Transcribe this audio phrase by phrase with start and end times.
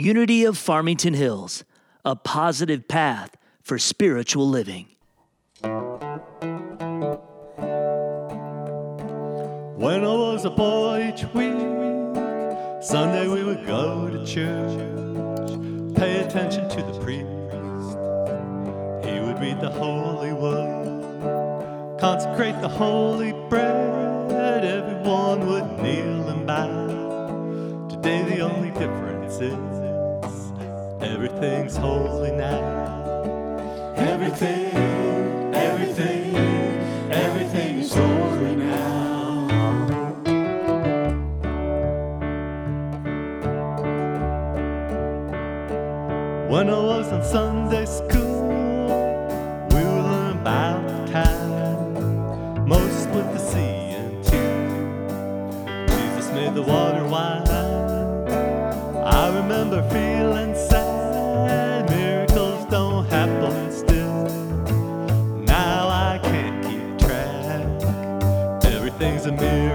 [0.00, 1.62] Unity of Farmington Hills,
[2.06, 4.86] a positive path for spiritual living.
[9.76, 11.52] When I was a boy each week,
[12.82, 14.78] Sunday we would go to church,
[15.94, 17.28] pay attention to the priest.
[19.06, 24.64] He would read the holy word, consecrate the holy bread.
[24.64, 27.86] Everyone would kneel and bow.
[27.90, 29.79] Today the only difference is
[31.22, 33.92] everything's holy now.
[33.94, 34.74] Everything,
[35.54, 36.34] everything,
[37.12, 39.46] everything is holy now.
[46.48, 48.88] When I was in Sunday school,
[49.72, 54.56] we would learn about the time, most with the sea and two.
[55.86, 57.40] Jesus made the water wine.
[59.04, 60.49] I remember feeling
[61.88, 64.24] Miracles don't happen still.
[65.44, 68.64] Now I can't keep track.
[68.64, 69.69] Everything's a miracle.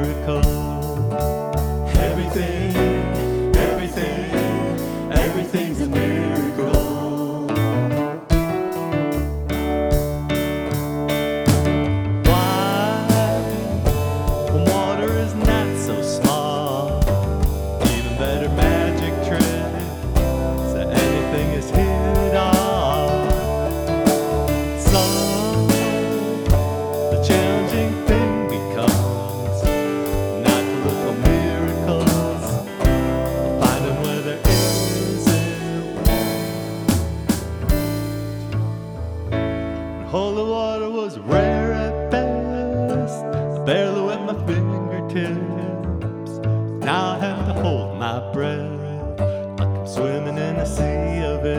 [40.16, 43.22] Holy water was rare at best.
[43.26, 46.32] I barely wet my fingertips.
[46.86, 49.20] Now I have to hold my breath
[49.60, 51.58] like I'm swimming in a sea of it.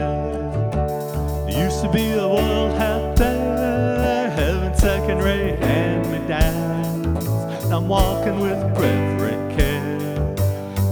[1.45, 7.27] There used to be a world half there, heaven second rate hand me downs.
[7.71, 10.35] I'm walking with reverent care,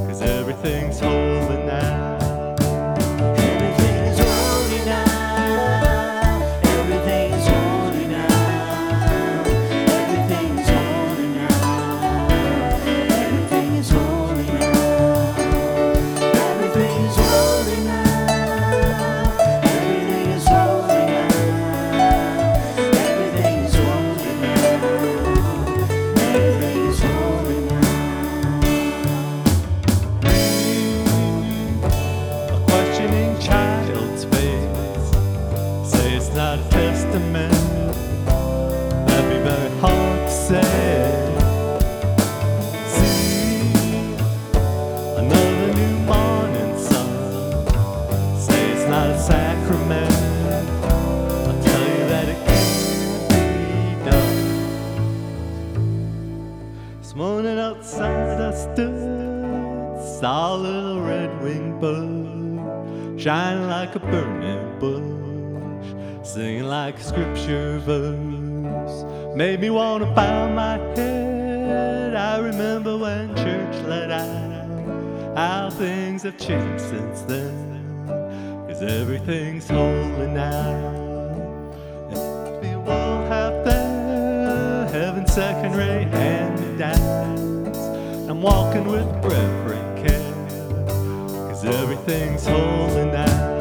[0.06, 1.25] cause everything's holy
[63.96, 69.04] like a burning bush, singing like a scripture verse.
[69.36, 72.16] Made me wanna bow my head.
[72.16, 78.08] I remember when church let out, how things have changed since then.
[78.68, 80.92] Cause everything's holy now.
[82.62, 87.78] The world half there, heaven second rate hand me downs.
[88.30, 93.55] I'm walking with reverent care, cause everything's holy now.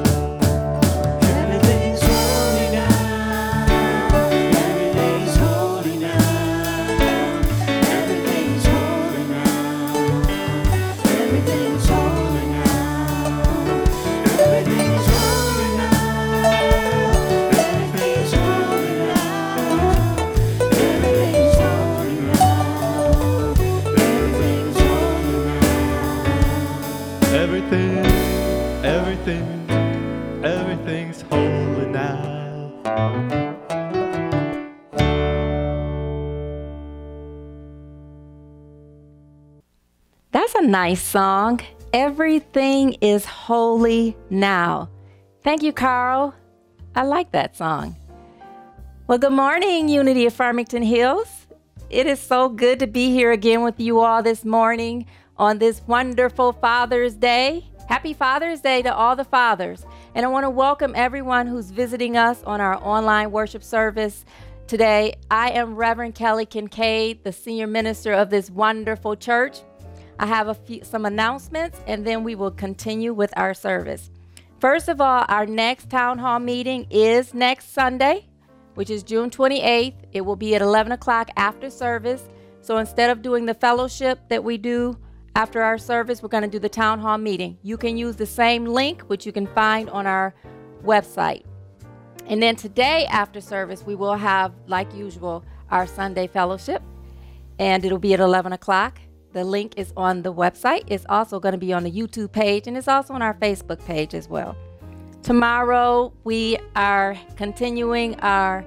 [40.85, 41.59] Nice song.
[41.95, 44.91] Everything is holy now.
[45.43, 46.35] Thank you, Carl.
[46.95, 47.97] I like that song.
[49.07, 51.47] Well, good morning, Unity of Farmington Hills.
[51.89, 55.07] It is so good to be here again with you all this morning
[55.39, 57.65] on this wonderful Father's Day.
[57.89, 59.87] Happy Father's Day to all the fathers.
[60.15, 64.27] And I want to welcome everyone who's visiting us on our online worship service
[64.67, 65.15] today.
[65.31, 69.61] I am Reverend Kelly Kincaid, the senior minister of this wonderful church.
[70.19, 74.11] I have a few some announcements and then we will continue with our service.
[74.61, 78.27] First of all, our next town hall meeting is next Sunday,
[78.75, 79.95] which is June 28th.
[80.13, 82.29] It will be at 11 o'clock after service.
[82.61, 84.97] So instead of doing the fellowship that we do
[85.37, 87.59] after our service, we're going to do the town hall meeting.
[87.63, 90.35] You can use the same link, which you can find on our
[90.83, 91.45] website.
[92.27, 96.83] And then today, after service, we will have, like usual, our Sunday fellowship,
[97.59, 98.99] and it'll be at 11 o'clock.
[99.35, 100.85] The link is on the website.
[100.87, 103.85] It's also going to be on the YouTube page, and it's also on our Facebook
[103.85, 104.57] page as well.
[105.25, 108.65] Tomorrow, we are continuing our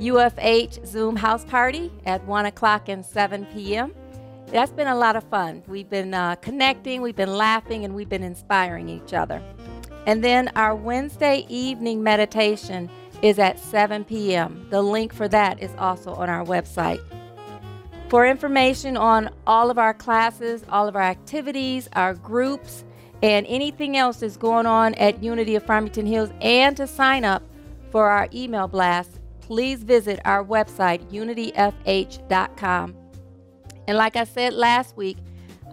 [0.00, 3.94] UFH Zoom house party at 1 o'clock and 7 p.m.
[4.48, 5.62] That's been a lot of fun.
[5.68, 9.40] We've been uh, connecting, we've been laughing, and we've been inspiring each other.
[10.06, 12.90] And then our Wednesday evening meditation
[13.22, 14.66] is at 7 p.m.
[14.70, 17.00] The link for that is also on our website.
[18.08, 22.84] For information on all of our classes, all of our activities, our groups,
[23.22, 27.42] and anything else that's going on at Unity of Farmington Hills, and to sign up
[27.90, 32.94] for our email blast, please visit our website, unityfh.com.
[33.86, 35.18] And like I said last week,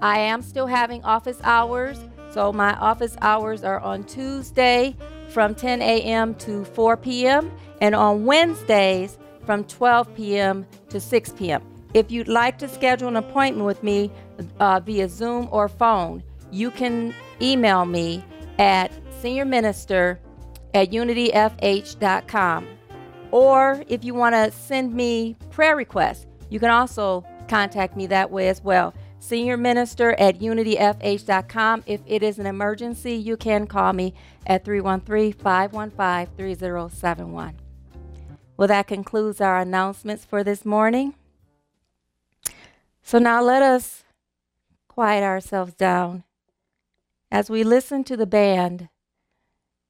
[0.01, 1.97] I am still having office hours.
[2.31, 4.97] So my office hours are on Tuesday
[5.29, 6.35] from 10 a.m.
[6.35, 7.49] to 4 p.m.
[7.79, 10.65] and on Wednesdays from 12 p.m.
[10.89, 11.74] to 6 p.m.
[11.95, 14.11] If you'd like to schedule an appointment with me
[14.59, 18.21] uh, via Zoom or phone, you can email me
[18.59, 18.91] at
[19.23, 20.17] seniorminister
[20.73, 22.67] at unityfh.com.
[23.31, 28.29] Or if you want to send me prayer requests, you can also contact me that
[28.29, 28.93] way as well.
[29.19, 31.83] Senior Minister at unityfh.com.
[31.85, 34.13] If it is an emergency, you can call me
[34.47, 37.57] at 313 515 3071.
[38.57, 41.13] Well, that concludes our announcements for this morning.
[43.07, 44.03] So now let us
[44.87, 46.23] quiet ourselves down
[47.31, 48.89] as we listen to the band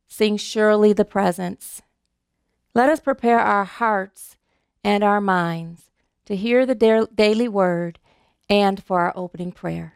[0.06, 1.82] sing Surely the Presence.
[2.74, 4.36] Let us prepare our hearts
[4.84, 5.84] and our minds
[6.26, 8.00] to hear the da- daily word
[8.50, 9.95] and for our opening prayer.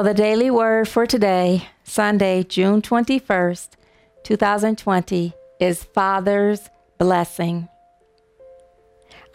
[0.00, 3.68] So, the daily word for today, Sunday, June 21st,
[4.24, 7.68] 2020, is Father's Blessing.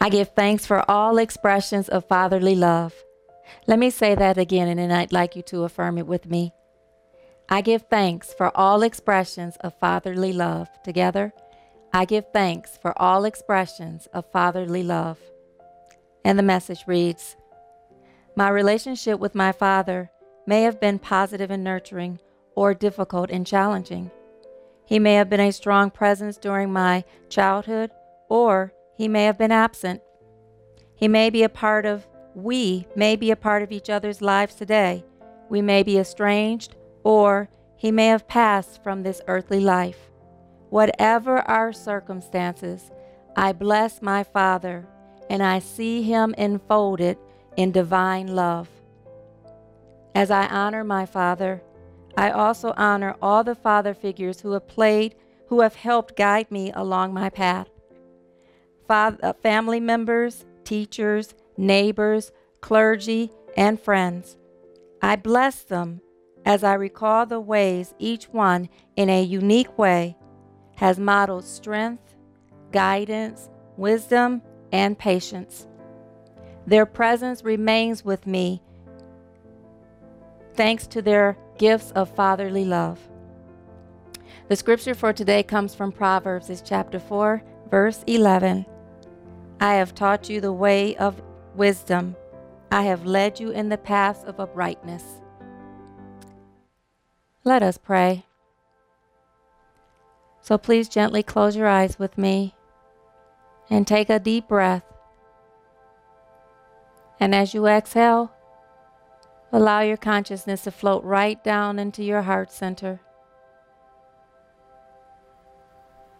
[0.00, 2.92] I give thanks for all expressions of fatherly love.
[3.68, 6.52] Let me say that again, and then I'd like you to affirm it with me.
[7.48, 10.66] I give thanks for all expressions of fatherly love.
[10.82, 11.32] Together,
[11.92, 15.20] I give thanks for all expressions of fatherly love.
[16.24, 17.36] And the message reads
[18.34, 20.10] My relationship with my father
[20.46, 22.20] may have been positive and nurturing
[22.54, 24.10] or difficult and challenging.
[24.84, 27.90] He may have been a strong presence during my childhood,
[28.28, 30.00] or he may have been absent.
[30.94, 34.54] He may be a part of, we may be a part of each other's lives
[34.54, 35.04] today.
[35.48, 40.10] We may be estranged, or he may have passed from this earthly life.
[40.70, 42.90] Whatever our circumstances,
[43.36, 44.86] I bless my Father,
[45.28, 47.18] and I see him enfolded
[47.56, 48.68] in divine love.
[50.16, 51.62] As I honor my father,
[52.16, 55.14] I also honor all the father figures who have played,
[55.48, 57.68] who have helped guide me along my path.
[58.88, 62.32] Father, uh, family members, teachers, neighbors,
[62.62, 64.38] clergy, and friends.
[65.02, 66.00] I bless them
[66.46, 70.16] as I recall the ways each one, in a unique way,
[70.76, 72.14] has modeled strength,
[72.72, 74.40] guidance, wisdom,
[74.72, 75.66] and patience.
[76.66, 78.62] Their presence remains with me
[80.56, 82.98] thanks to their gifts of fatherly love.
[84.48, 88.64] The scripture for today comes from Proverbs, is chapter 4, verse 11.
[89.60, 91.20] I have taught you the way of
[91.54, 92.14] wisdom.
[92.70, 95.02] I have led you in the paths of uprightness.
[97.44, 98.24] Let us pray.
[100.42, 102.54] So please gently close your eyes with me
[103.68, 104.84] and take a deep breath.
[107.18, 108.32] And as you exhale,
[109.52, 113.00] allow your consciousness to float right down into your heart center.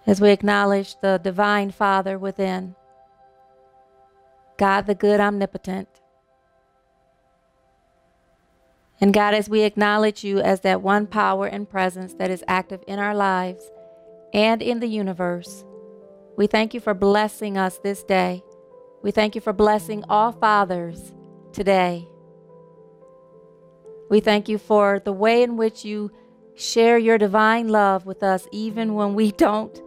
[0.06, 2.76] As we acknowledge the Divine Father within,
[4.56, 5.88] God the good omnipotent.
[9.00, 12.83] And God, as we acknowledge you as that one power and presence that is active
[12.87, 13.71] in our lives
[14.33, 15.64] and in the universe.
[16.37, 18.42] We thank you for blessing us this day.
[19.02, 21.12] We thank you for blessing all fathers
[21.52, 22.09] today.
[24.09, 26.11] We thank you for the way in which you
[26.55, 29.83] share your divine love with us, even when we don't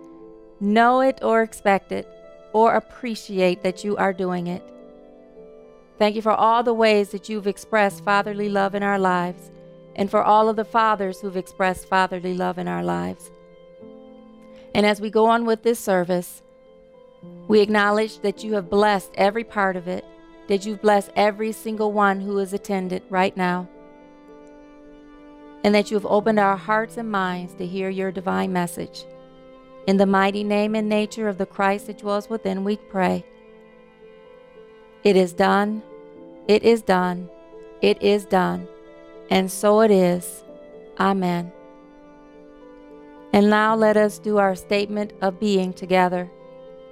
[0.60, 2.08] know it or expect it
[2.54, 4.64] or appreciate that you are doing it.
[5.98, 9.52] Thank you for all the ways that you've expressed fatherly love in our lives
[9.96, 13.32] and for all of the fathers who've expressed fatherly love in our lives.
[14.74, 16.42] And as we go on with this service,
[17.48, 20.06] we acknowledge that you have blessed every part of it,
[20.48, 23.68] that you've blessed every single one who is attended right now,
[25.63, 29.06] and that you have opened our hearts and minds to hear your divine message.
[29.88, 33.25] In the mighty name and nature of the Christ that dwells within, we pray.
[35.04, 35.82] It is done,
[36.48, 37.30] it is done,
[37.82, 38.68] it is done,
[39.30, 40.44] and so it is.
[41.00, 41.51] Amen.
[43.32, 46.30] And now let us do our statement of being together.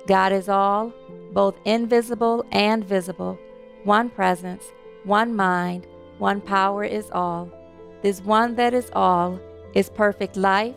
[0.07, 0.93] God is all,
[1.33, 3.37] both invisible and visible,
[3.83, 4.63] one presence,
[5.03, 5.85] one mind,
[6.17, 7.51] one power is all.
[8.01, 9.39] This one that is all
[9.73, 10.75] is perfect life,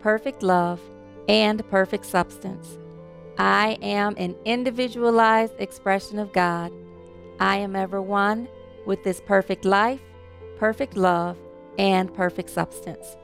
[0.00, 0.80] perfect love,
[1.28, 2.78] and perfect substance.
[3.38, 6.72] I am an individualized expression of God.
[7.38, 8.48] I am ever one
[8.86, 10.00] with this perfect life,
[10.58, 11.36] perfect love,
[11.78, 13.16] and perfect substance.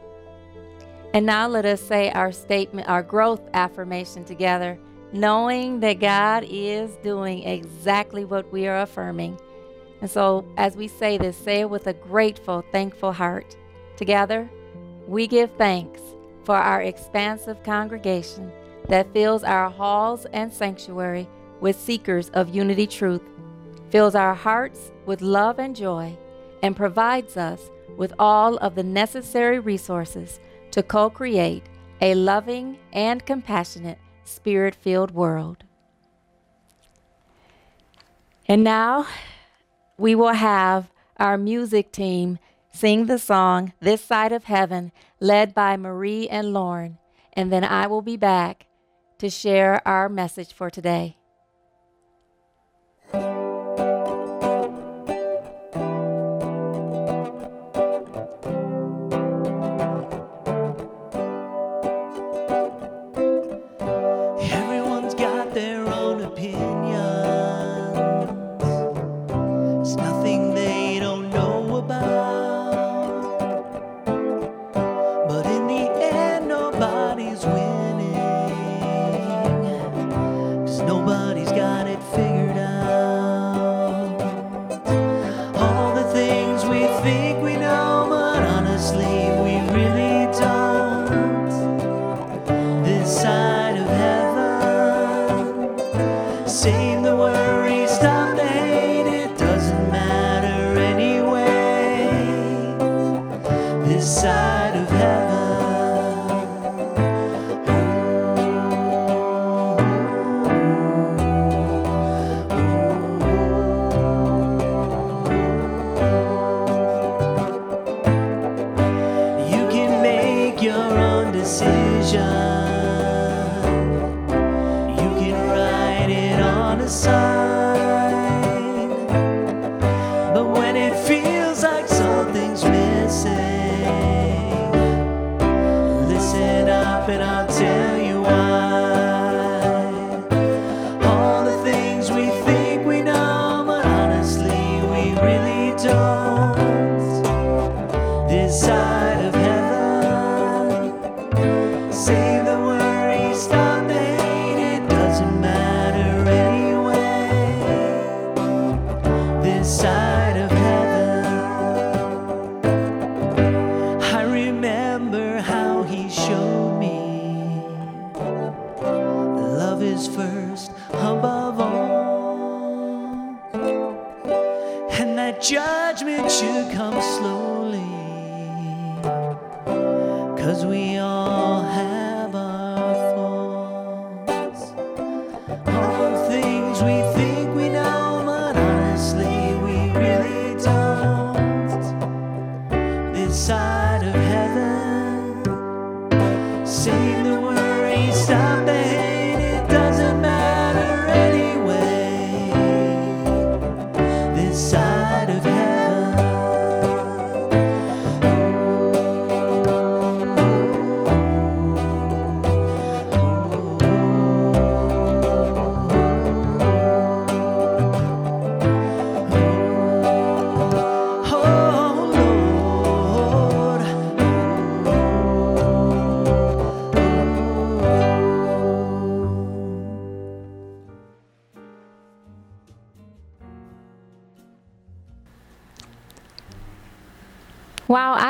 [1.14, 4.78] And now let us say our statement, our growth affirmation together,
[5.12, 9.38] knowing that God is doing exactly what we are affirming.
[10.02, 13.56] And so, as we say this, say it with a grateful, thankful heart.
[13.97, 14.50] Together,
[15.06, 16.00] we give thanks
[16.42, 18.50] for our expansive congregation
[18.88, 21.28] that fills our halls and sanctuary
[21.61, 23.23] with seekers of unity truth,
[23.90, 26.16] fills our hearts with love and joy,
[26.64, 30.40] and provides us with all of the necessary resources
[30.73, 31.62] to co create
[32.00, 35.62] a loving and compassionate, spirit filled world.
[38.49, 39.06] And now
[39.99, 42.38] we will have our music team
[42.72, 46.99] sing the song This Side of Heaven, led by Marie and Lauren.
[47.34, 48.66] And then I will be back
[49.18, 51.16] to share our message for today.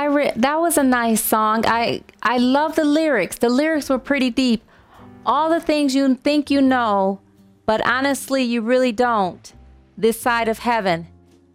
[0.03, 1.65] I re- that was a nice song.
[1.65, 3.39] I I love the lyrics.
[3.39, 4.65] The lyrics were pretty deep.
[5.25, 7.21] All the things you think you know,
[7.67, 9.53] but honestly you really don't.
[9.97, 11.07] This side of heaven.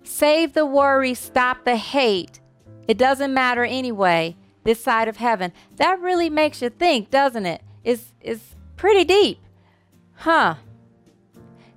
[0.01, 2.39] Save the worry, stop the hate.
[2.87, 4.37] It doesn't matter anyway.
[4.63, 5.51] This side of heaven.
[5.75, 7.61] That really makes you think, doesn't it?
[7.83, 9.39] It's it's pretty deep.
[10.13, 10.55] Huh.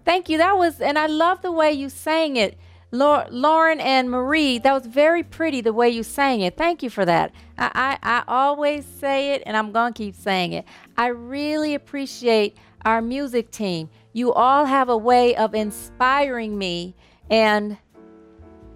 [0.05, 0.39] Thank you.
[0.39, 2.57] That was, and I love the way you sang it.
[2.93, 6.57] Lau- Lauren and Marie, that was very pretty the way you sang it.
[6.57, 7.33] Thank you for that.
[7.57, 10.65] I, I, I always say it and I'm going to keep saying it.
[10.97, 13.91] I really appreciate our music team.
[14.13, 16.95] You all have a way of inspiring me
[17.31, 17.79] and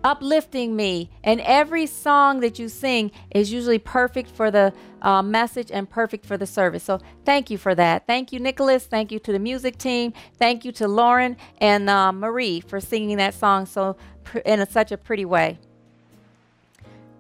[0.05, 1.11] uplifting me.
[1.25, 6.27] And every song that you sing is usually perfect for the uh, message and perfect
[6.27, 6.85] for the service.
[6.85, 8.07] So thank you for that.
[8.07, 8.85] Thank you, Nicholas.
[8.85, 10.13] Thank you to the music team.
[10.39, 14.71] Thank you to Lauren and uh, Marie for singing that song so pr- in a,
[14.71, 15.59] such a pretty way.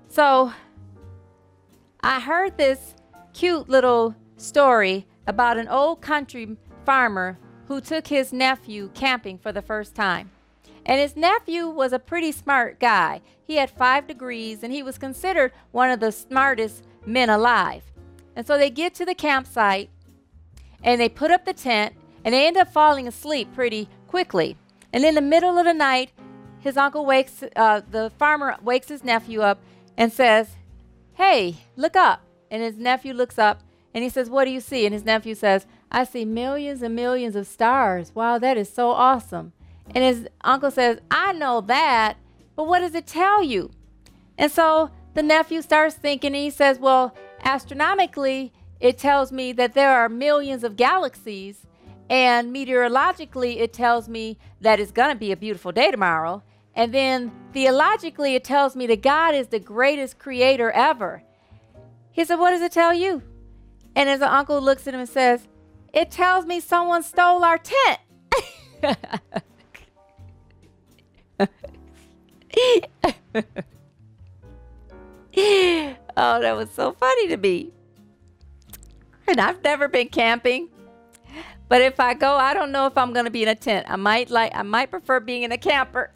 [0.08, 0.52] So
[2.02, 2.94] I heard this
[3.32, 9.62] cute little story about an old country farmer who took his nephew camping for the
[9.62, 10.30] first time.
[10.86, 13.22] And his nephew was a pretty smart guy.
[13.46, 17.82] He had five degrees and he was considered one of the smartest men alive.
[18.36, 19.90] And so they get to the campsite
[20.82, 21.94] and they put up the tent
[22.24, 24.56] and they end up falling asleep pretty quickly.
[24.92, 26.12] And in the middle of the night,
[26.60, 29.60] his uncle wakes, uh, the farmer wakes his nephew up
[29.96, 30.56] and says,
[31.14, 32.22] Hey, look up.
[32.50, 34.84] And his nephew looks up and he says, What do you see?
[34.86, 38.14] And his nephew says, I see millions and millions of stars.
[38.14, 39.52] Wow, that is so awesome.
[39.94, 42.16] And his uncle says, I know that,
[42.56, 43.70] but what does it tell you?
[44.38, 49.74] And so the nephew starts thinking, and he says, Well, astronomically, it tells me that
[49.74, 51.66] there are millions of galaxies,
[52.10, 56.42] and meteorologically, it tells me that it's going to be a beautiful day tomorrow.
[56.74, 61.22] And then theologically, it tells me that God is the greatest creator ever.
[62.10, 63.22] He said, What does it tell you?
[63.96, 65.46] And his uncle looks at him and says,
[65.92, 68.00] It tells me someone stole our tent.
[76.16, 77.72] oh, that was so funny to me.
[79.26, 80.68] And I've never been camping.
[81.68, 83.86] But if I go, I don't know if I'm going to be in a tent.
[83.88, 86.12] I might like I might prefer being in a camper.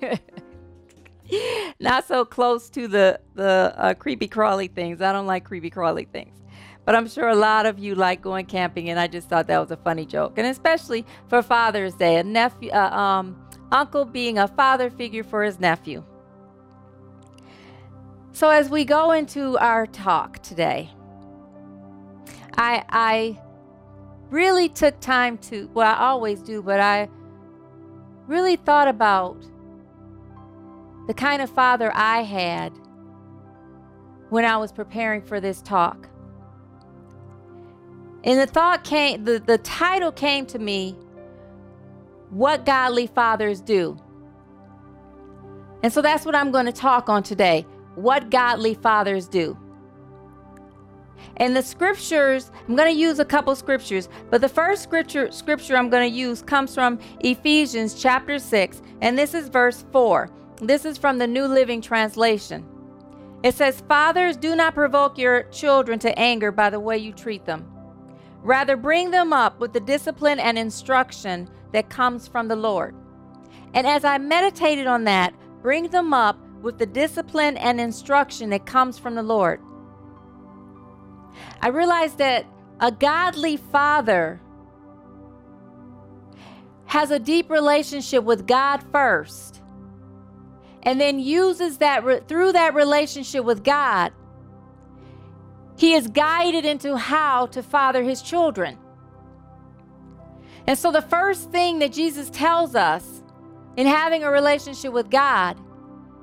[1.80, 5.02] Not so close to the the uh, creepy crawly things.
[5.02, 6.38] I don't like creepy crawly things.
[6.84, 9.58] But I'm sure a lot of you like going camping, and I just thought that
[9.58, 13.36] was a funny joke, and especially for Father's Day, a nephew, uh, um,
[13.72, 16.04] uncle being a father figure for his nephew.
[18.32, 20.90] So as we go into our talk today,
[22.56, 23.40] I I
[24.30, 27.08] really took time to well, I always do, but I
[28.26, 29.36] really thought about
[31.06, 32.72] the kind of father I had
[34.30, 36.08] when I was preparing for this talk.
[38.24, 40.96] And the thought came, the, the title came to me,
[42.32, 43.96] What Godly Fathers Do.
[45.82, 47.66] And so that's what I'm going to talk on today.
[47.94, 49.58] What godly fathers do.
[51.36, 55.76] And the scriptures, I'm going to use a couple scriptures, but the first scripture scripture
[55.76, 60.30] I'm going to use comes from Ephesians chapter 6, and this is verse 4.
[60.60, 62.66] This is from the New Living Translation.
[63.42, 67.44] It says, Fathers, do not provoke your children to anger by the way you treat
[67.44, 67.71] them.
[68.42, 72.94] Rather, bring them up with the discipline and instruction that comes from the Lord.
[73.74, 78.66] And as I meditated on that, bring them up with the discipline and instruction that
[78.66, 79.60] comes from the Lord.
[81.60, 82.46] I realized that
[82.80, 84.40] a godly father
[86.86, 89.62] has a deep relationship with God first
[90.82, 94.12] and then uses that re- through that relationship with God,
[95.76, 98.78] he is guided into how to father his children.
[100.66, 103.22] And so, the first thing that Jesus tells us
[103.76, 105.58] in having a relationship with God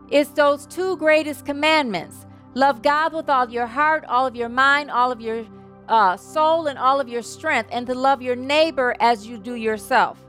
[0.10, 4.90] is those two greatest commandments love God with all your heart, all of your mind,
[4.92, 5.46] all of your
[5.88, 9.56] uh, soul, and all of your strength, and to love your neighbor as you do
[9.56, 10.20] yourself.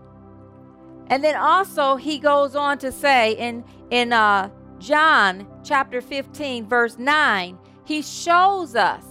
[1.09, 6.99] And then also, he goes on to say in, in uh, John chapter 15, verse
[6.99, 9.05] 9, he shows us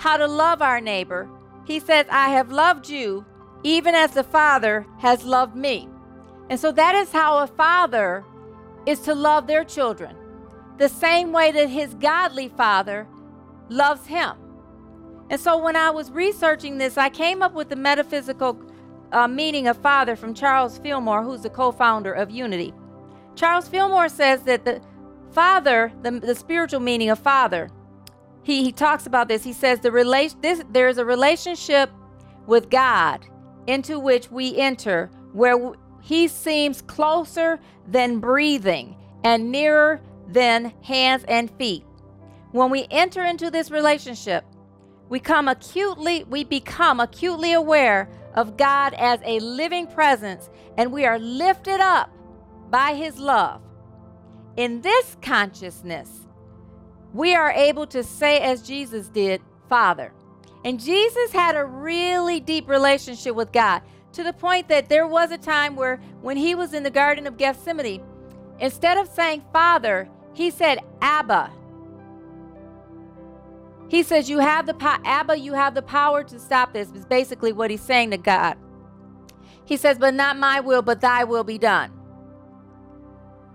[0.00, 1.28] how to love our neighbor.
[1.66, 3.26] He says, I have loved you
[3.62, 5.90] even as the Father has loved me.
[6.48, 8.24] And so that is how a father
[8.86, 10.16] is to love their children,
[10.78, 13.06] the same way that his godly father
[13.68, 14.32] loves him.
[15.28, 18.58] And so when I was researching this, I came up with the metaphysical
[19.12, 22.72] uh, meaning of father from Charles Fillmore, who's the co founder of Unity.
[23.36, 24.80] Charles Fillmore says that the
[25.30, 27.68] father, the, the spiritual meaning of father,
[28.42, 29.44] he, he talks about this.
[29.44, 31.90] He says the relation, this, there is a relationship
[32.46, 33.26] with God
[33.66, 41.50] into which we enter where he seems closer than breathing and nearer than hands and
[41.52, 41.84] feet.
[42.52, 44.44] When we enter into this relationship,
[45.08, 50.48] we come acutely we become acutely aware of God as a living presence
[50.78, 52.10] and we are lifted up
[52.70, 53.60] by his love.
[54.56, 56.26] In this consciousness,
[57.12, 60.12] we are able to say as Jesus did, Father.
[60.64, 65.30] And Jesus had a really deep relationship with God to the point that there was
[65.30, 68.02] a time where when he was in the Garden of Gethsemane,
[68.58, 71.50] instead of saying Father, he said Abba.
[73.88, 77.04] He says, You have the po- Abba, you have the power to stop this, is
[77.04, 78.56] basically what he's saying to God.
[79.64, 81.90] He says, But not my will, but thy will be done.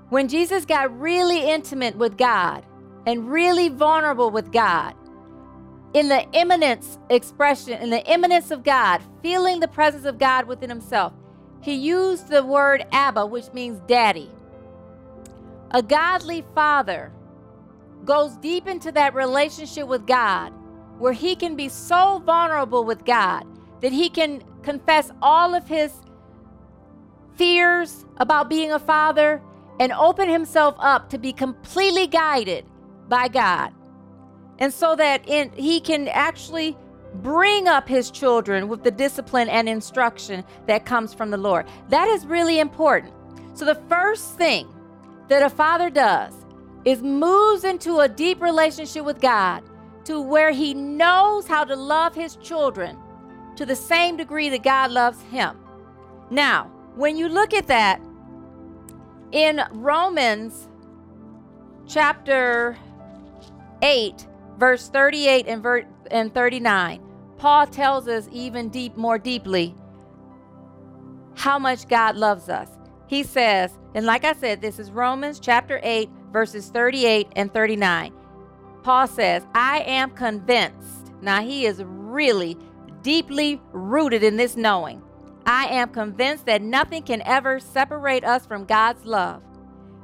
[0.10, 2.66] When Jesus got really intimate with God
[3.06, 4.96] and really vulnerable with God,
[5.94, 10.70] in the immanence expression, in the immanence of God, feeling the presence of God within
[10.70, 11.14] himself,
[11.62, 14.30] he used the word Abba, which means daddy.
[15.72, 17.12] A godly father
[18.04, 20.54] goes deep into that relationship with God
[21.00, 23.46] where he can be so vulnerable with God
[23.82, 25.92] that he can confess all of his
[27.36, 29.42] fears about being a father
[29.80, 32.66] and open himself up to be completely guided
[33.08, 33.74] by God
[34.60, 36.78] and so that in, he can actually
[37.16, 41.66] bring up his children with the discipline and instruction that comes from the Lord.
[41.90, 43.14] That is really important.
[43.54, 44.68] So the first thing
[45.28, 46.34] that a father does
[46.84, 49.64] is moves into a deep relationship with God
[50.06, 52.98] to where he knows how to love his children
[53.56, 55.58] to the same degree that God loves him.
[56.30, 56.66] Now,
[56.96, 58.02] when you look at that
[59.32, 60.68] in Romans
[61.88, 62.78] chapter
[63.82, 67.02] 8 verse 38 and, ver- and 39,
[67.38, 69.76] Paul tells us even deep, more deeply
[71.36, 72.70] how much God loves us.
[73.08, 78.14] He says, and like I said, this is Romans chapter 8, verses 38 and 39.
[78.84, 81.12] Paul says, I am convinced.
[81.22, 82.58] Now, he is really
[83.02, 85.02] deeply rooted in this knowing.
[85.46, 89.44] I am convinced that nothing can ever separate us from God's love.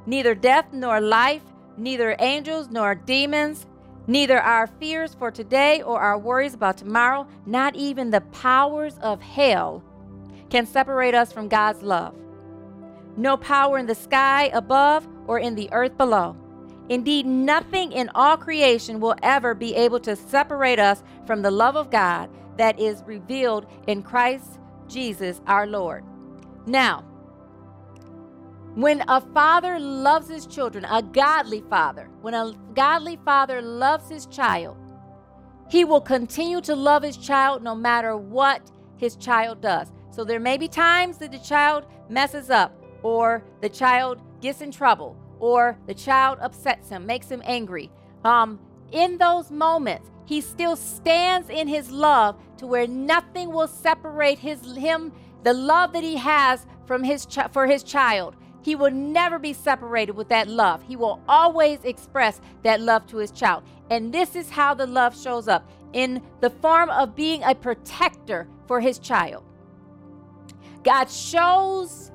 [0.06, 1.42] Neither death nor life,
[1.76, 3.66] neither angels nor demons,
[4.06, 9.20] Neither our fears for today or our worries about tomorrow, not even the powers of
[9.20, 9.82] hell,
[10.50, 12.14] can separate us from God's love.
[13.16, 16.36] No power in the sky above or in the earth below.
[16.88, 21.76] Indeed, nothing in all creation will ever be able to separate us from the love
[21.76, 24.58] of God that is revealed in Christ
[24.88, 26.04] Jesus our Lord.
[26.66, 27.04] Now,
[28.74, 34.24] when a father loves his children, a godly father, when a godly father loves his
[34.26, 34.76] child,
[35.68, 39.92] he will continue to love his child no matter what his child does.
[40.10, 44.70] So there may be times that the child messes up, or the child gets in
[44.70, 47.90] trouble, or the child upsets him, makes him angry.
[48.24, 48.58] Um,
[48.90, 54.76] in those moments, he still stands in his love to where nothing will separate his
[54.76, 59.38] him the love that he has from his ch- for his child he will never
[59.38, 60.82] be separated with that love.
[60.82, 63.64] He will always express that love to his child.
[63.90, 68.48] And this is how the love shows up in the form of being a protector
[68.66, 69.44] for his child.
[70.84, 72.10] God shows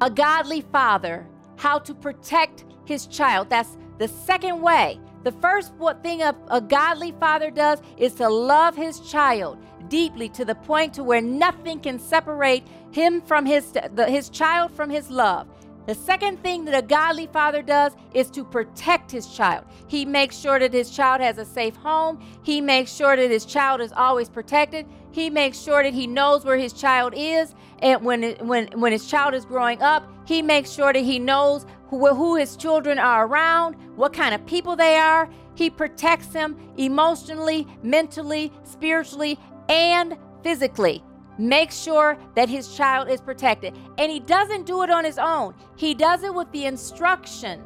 [0.00, 3.50] a godly father how to protect his child.
[3.50, 4.98] That's the second way.
[5.22, 10.44] The first thing a, a godly father does is to love his child deeply to
[10.44, 15.10] the point to where nothing can separate him from his the, his child from his
[15.10, 15.46] love.
[15.86, 19.64] The second thing that a godly father does is to protect his child.
[19.88, 22.20] He makes sure that his child has a safe home.
[22.42, 24.86] He makes sure that his child is always protected.
[25.10, 27.54] He makes sure that he knows where his child is.
[27.80, 31.66] And when, when, when his child is growing up, he makes sure that he knows
[31.88, 35.28] who, who his children are around, what kind of people they are.
[35.56, 41.02] He protects them emotionally, mentally, spiritually, and physically.
[41.40, 43.74] Make sure that his child is protected.
[43.96, 47.62] And he doesn't do it on his own, he does it with the instruction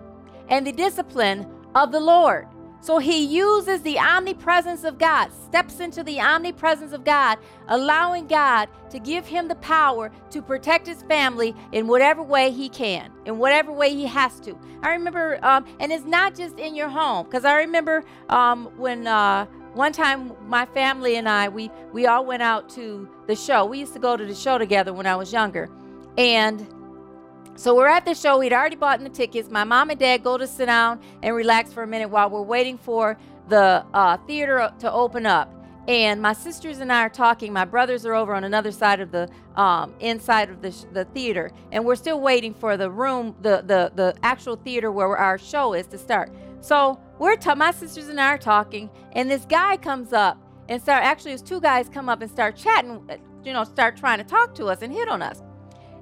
[0.48, 2.46] and the discipline of the Lord.
[2.80, 8.68] So he uses the omnipresence of God, steps into the omnipresence of God, allowing God
[8.90, 13.38] to give him the power to protect his family in whatever way he can, in
[13.38, 14.56] whatever way he has to.
[14.82, 19.08] I remember, um, and it's not just in your home, because I remember um, when.
[19.08, 23.64] Uh, one time my family and I we we all went out to the show.
[23.66, 25.68] We used to go to the show together when I was younger.
[26.16, 26.66] And
[27.56, 28.38] so we're at the show.
[28.38, 29.50] We'd already bought the tickets.
[29.50, 32.42] My mom and dad go to sit down and relax for a minute while we're
[32.42, 33.16] waiting for
[33.48, 35.50] the uh, theater to open up.
[35.86, 37.52] And my sisters and I are talking.
[37.52, 41.04] My brothers are over on another side of the um, inside of the, sh- the
[41.04, 45.38] theater, and we're still waiting for the room, the, the the actual theater where our
[45.38, 46.32] show is to start.
[46.60, 50.80] So we're ta- my sisters and I are talking, and this guy comes up and
[50.80, 51.04] start.
[51.04, 53.04] Actually, there's two guys come up and start chatting.
[53.08, 55.42] Uh, you know, start trying to talk to us and hit on us.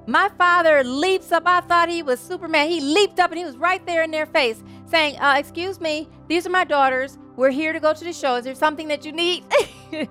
[0.07, 1.43] My father leaps up.
[1.47, 2.69] I thought he was Superman.
[2.69, 6.09] He leaped up and he was right there in their face, saying, uh, "Excuse me,
[6.29, 7.19] these are my daughters.
[7.37, 8.37] We're here to go to the show.
[8.37, 9.45] Is there something that you need?"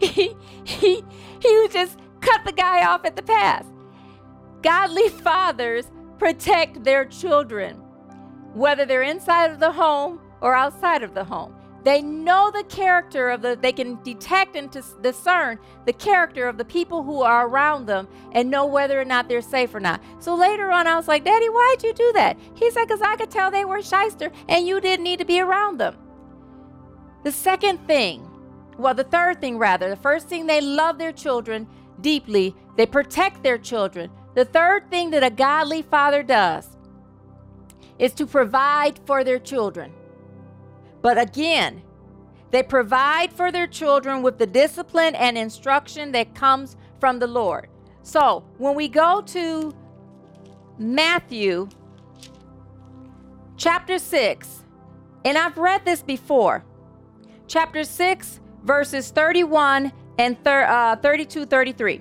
[0.00, 0.34] he
[0.64, 1.04] he
[1.40, 3.64] he would just cut the guy off at the pass.
[4.62, 7.80] Godly fathers protect their children
[8.54, 11.54] whether they're inside of the home or outside of the home.
[11.84, 14.70] They know the character of the, they can detect and
[15.00, 19.28] discern the character of the people who are around them and know whether or not
[19.28, 20.02] they're safe or not.
[20.18, 22.36] So later on, I was like, Daddy, why'd you do that?
[22.54, 25.40] He said, Because I could tell they were shyster and you didn't need to be
[25.40, 25.96] around them.
[27.24, 28.28] The second thing,
[28.76, 31.66] well, the third thing rather, the first thing, they love their children
[32.00, 34.10] deeply, they protect their children.
[34.34, 36.68] The third thing that a godly father does
[37.98, 39.92] is to provide for their children.
[41.02, 41.82] But again,
[42.50, 47.68] they provide for their children with the discipline and instruction that comes from the Lord.
[48.02, 49.74] So when we go to
[50.78, 51.68] Matthew
[53.56, 54.64] chapter 6,
[55.24, 56.64] and I've read this before,
[57.46, 62.00] chapter 6, verses 31 and thir- uh, 32 33.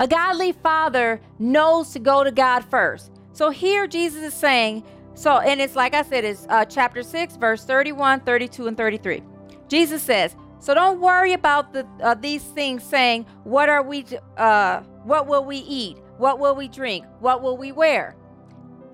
[0.00, 3.10] A godly father knows to go to God first.
[3.32, 4.84] So here Jesus is saying,
[5.18, 9.20] so, and it's like I said, it's uh, chapter 6, verse 31, 32, and 33.
[9.66, 14.80] Jesus says, so don't worry about the, uh, these things saying, what are we, uh,
[15.02, 15.98] what will we eat?
[16.18, 17.04] What will we drink?
[17.18, 18.14] What will we wear?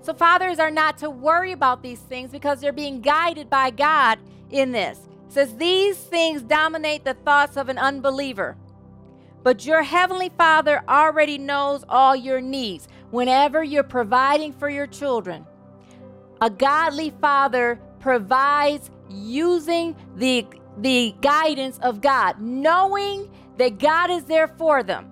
[0.01, 4.17] So fathers are not to worry about these things because they're being guided by God
[4.49, 4.97] in this.
[5.27, 8.57] It says these things dominate the thoughts of an unbeliever.
[9.43, 15.45] But your heavenly Father already knows all your needs whenever you're providing for your children.
[16.41, 20.45] A godly father provides using the,
[20.77, 25.11] the guidance of God, knowing that God is there for them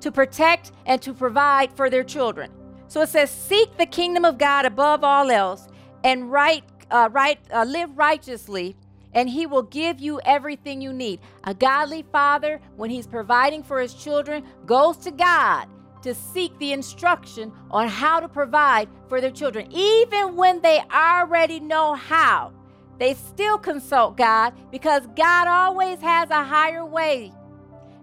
[0.00, 2.50] to protect and to provide for their children.
[2.86, 5.68] So it says, Seek the kingdom of God above all else
[6.04, 8.76] and right, uh, right, uh, live righteously
[9.14, 11.20] and he will give you everything you need.
[11.44, 15.66] A godly father, when he's providing for his children, goes to God
[16.02, 19.68] to seek the instruction on how to provide for their children.
[19.70, 22.52] Even when they already know how,
[22.98, 27.32] they still consult God because God always has a higher way.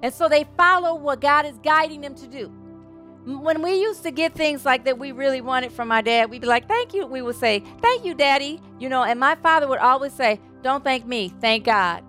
[0.02, 2.52] And so they follow what God is guiding them to do.
[3.26, 6.42] When we used to get things like that we really wanted from my dad, we'd
[6.42, 7.08] be like, Thank you.
[7.08, 8.62] We would say, Thank you, Daddy.
[8.80, 12.04] You know, and my father would always say, don't thank me, thank God.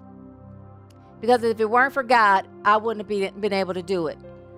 [1.21, 4.17] Because if it weren't for God, I wouldn't have been able to do it.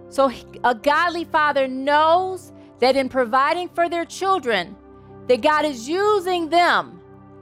[0.08, 0.32] So
[0.64, 4.76] a godly father knows that in providing for their children,
[5.26, 7.00] that God is using them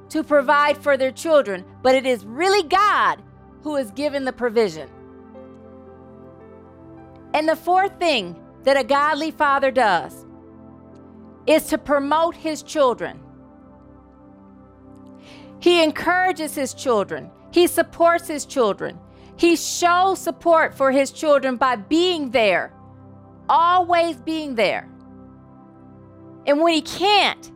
[0.08, 3.22] to provide for their children, but it is really God
[3.62, 4.88] who is given the provision.
[7.34, 10.24] And the fourth thing that a godly father does
[11.46, 13.20] is to promote his children.
[15.60, 18.98] He encourages his children, he supports his children.
[19.36, 22.72] He shows support for his children by being there,
[23.48, 24.88] always being there.
[26.46, 27.50] And when he can't,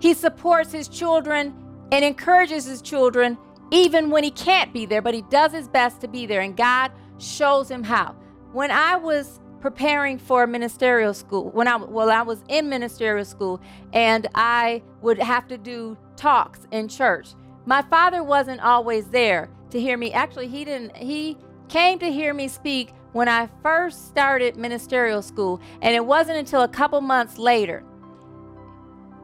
[0.00, 1.54] he supports his children
[1.92, 3.36] and encourages his children
[3.70, 6.56] even when he can't be there, but he does his best to be there, and
[6.56, 8.14] God shows him how.
[8.52, 13.60] When I was preparing for ministerial school when I well I was in ministerial school
[13.92, 17.34] and I would have to do talks in church.
[17.64, 20.12] My father wasn't always there to hear me.
[20.12, 21.36] Actually, he didn't he
[21.68, 26.62] came to hear me speak when I first started ministerial school and it wasn't until
[26.62, 27.84] a couple months later.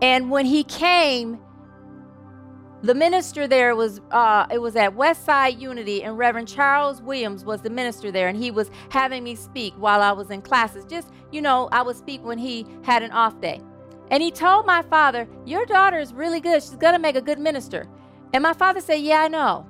[0.00, 1.38] And when he came,
[2.82, 7.60] the minister there was uh, it was at Westside Unity, and Reverend Charles Williams was
[7.60, 10.84] the minister there, and he was having me speak while I was in classes.
[10.84, 13.60] Just you know, I would speak when he had an off day.
[14.10, 16.62] And he told my father, "Your daughter is really good.
[16.62, 17.88] She's gonna make a good minister."
[18.32, 19.66] And my father said, "Yeah, I know.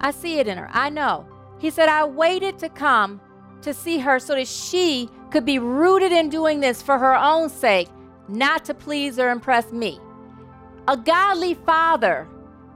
[0.00, 0.70] I see it in her.
[0.72, 1.26] I know."
[1.58, 3.20] He said, "I waited to come
[3.62, 7.48] to see her so that she could be rooted in doing this for her own
[7.48, 7.88] sake,
[8.28, 10.00] not to please or impress me."
[10.88, 12.26] A godly father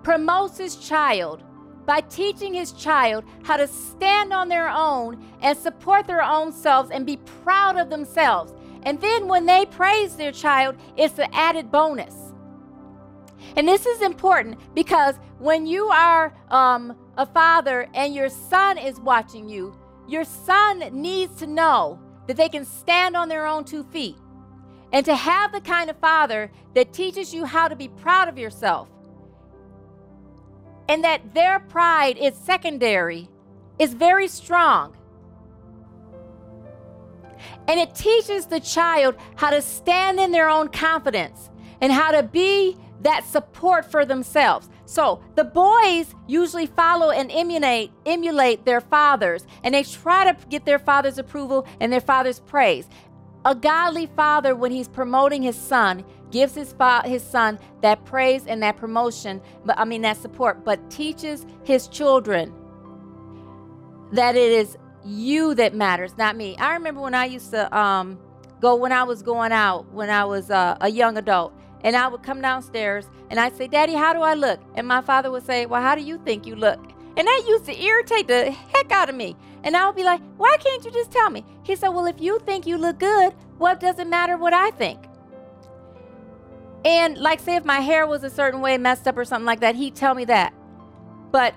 [0.02, 1.42] promotes his child
[1.87, 6.90] by teaching his child how to stand on their own and support their own selves
[6.90, 8.54] and be proud of themselves.
[8.84, 12.14] And then when they praise their child, it's an added bonus.
[13.56, 18.98] And this is important because when you are um, a father and your son is
[19.00, 19.74] watching you,
[20.09, 24.16] your son needs to know that they can stand on their own two feet.
[24.92, 28.38] And to have the kind of father that teaches you how to be proud of
[28.38, 28.88] yourself
[30.88, 33.29] and that their pride is secondary
[33.79, 34.96] is very strong.
[37.66, 41.50] And it teaches the child how to stand in their own confidence
[41.81, 44.68] and how to be that support for themselves.
[44.87, 50.64] So the boys usually follow and emulate emulate their fathers and they try to get
[50.64, 52.88] their father's approval and their father's praise.
[53.47, 58.47] A godly father when he's promoting his son gives his, fa- his son that praise
[58.47, 62.53] and that promotion, but I mean that support, but teaches his children
[64.12, 66.57] that it is you that matters, not me.
[66.57, 68.18] I remember when I used to um,
[68.61, 71.53] go when I was going out when I was uh, a young adult,
[71.85, 75.01] and I would come downstairs and I'd say, "Daddy, how do I look?" And my
[75.01, 76.81] father would say, "Well, how do you think you look?"
[77.16, 79.37] And that used to irritate the heck out of me.
[79.62, 82.20] And I would be like, "Why can't you just tell me?" He said, "Well, if
[82.20, 84.99] you think you look good, what does it matter what I think?"
[86.85, 89.61] And like, say if my hair was a certain way, messed up or something like
[89.61, 90.53] that, he'd tell me that.
[91.31, 91.55] But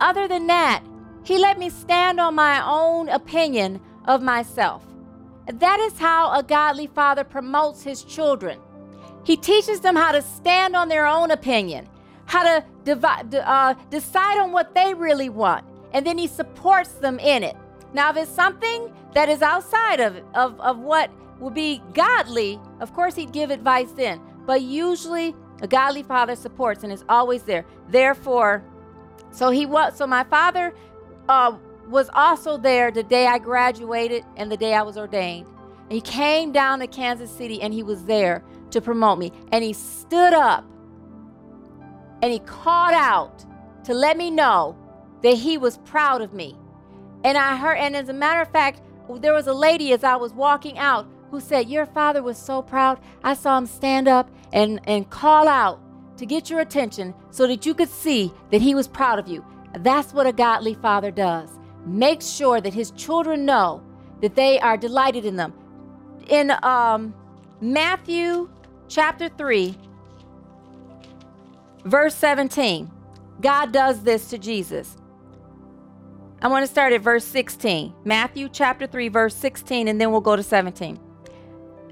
[0.00, 0.82] other than that,
[1.24, 4.82] he let me stand on my own opinion of myself.
[5.46, 8.58] That is how a godly father promotes his children.
[9.26, 11.88] He teaches them how to stand on their own opinion,
[12.26, 17.18] how to divide, uh, decide on what they really want, and then he supports them
[17.18, 17.56] in it.
[17.92, 21.10] Now, if it's something that is outside of, of, of what
[21.40, 24.20] would be godly, of course, he'd give advice then.
[24.46, 27.64] But usually a godly father supports and is always there.
[27.88, 28.62] Therefore,
[29.32, 30.72] so he was so my father
[31.28, 31.56] uh,
[31.88, 35.48] was also there the day I graduated and the day I was ordained.
[35.90, 38.44] He came down to Kansas City and he was there
[38.76, 39.32] to promote me.
[39.52, 40.64] And he stood up
[42.22, 43.44] and he called out
[43.84, 44.76] to let me know
[45.22, 46.56] that he was proud of me.
[47.24, 48.80] And I heard, and as a matter of fact,
[49.20, 52.62] there was a lady as I was walking out who said, Your father was so
[52.62, 53.00] proud.
[53.24, 55.80] I saw him stand up and, and call out
[56.18, 59.44] to get your attention so that you could see that he was proud of you.
[59.78, 61.50] That's what a godly father does.
[61.84, 63.82] Makes sure that his children know
[64.20, 65.52] that they are delighted in them.
[66.28, 67.14] In um,
[67.60, 68.48] Matthew
[68.88, 69.74] chapter 3,
[71.84, 72.90] verse 17,
[73.40, 74.96] God does this to Jesus.
[76.42, 77.94] I want to start at verse 16.
[78.04, 81.00] Matthew chapter 3, verse 16, and then we'll go to 17.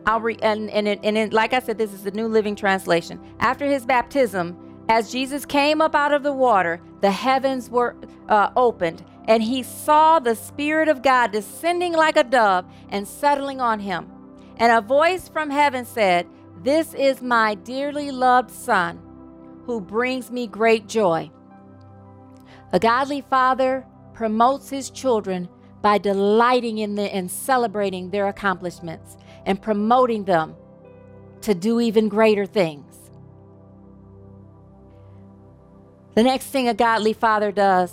[0.06, 2.54] I'll read, and, and, it, and it, like I said, this is the New Living
[2.54, 3.18] Translation.
[3.40, 4.56] After his baptism,
[4.88, 7.96] as Jesus came up out of the water, the heavens were
[8.28, 13.62] uh, opened, and he saw the Spirit of God descending like a dove and settling
[13.62, 14.10] on him.
[14.58, 16.26] And a voice from heaven said,
[16.64, 18.98] This is my dearly loved Son,
[19.66, 21.30] who brings me great joy.
[22.72, 23.84] A godly father
[24.14, 25.50] promotes his children
[25.82, 30.56] by delighting in the, and celebrating their accomplishments and promoting them
[31.42, 32.96] to do even greater things.
[36.14, 37.92] The next thing a godly father does,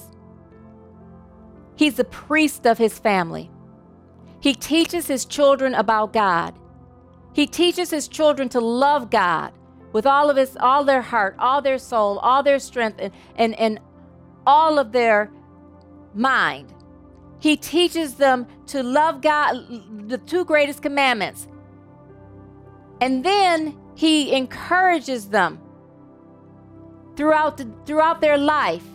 [1.76, 3.52] he's the priest of his family.
[4.40, 6.58] He teaches his children about God.
[7.34, 9.54] He teaches his children to love God
[9.94, 13.58] with all of his all their heart, all their soul, all their strength and and,
[13.60, 13.80] and
[14.46, 15.32] all of their
[16.14, 16.74] mind.
[17.40, 21.48] He teaches them to love God, the two greatest commandments.
[23.02, 25.60] And then he encourages them
[27.16, 28.86] throughout, the, throughout their life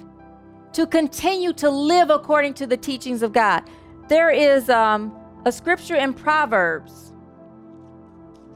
[0.75, 3.65] to continue to live according to the teachings of God.
[4.09, 5.13] There is um,
[5.45, 7.13] a scripture in Proverbs.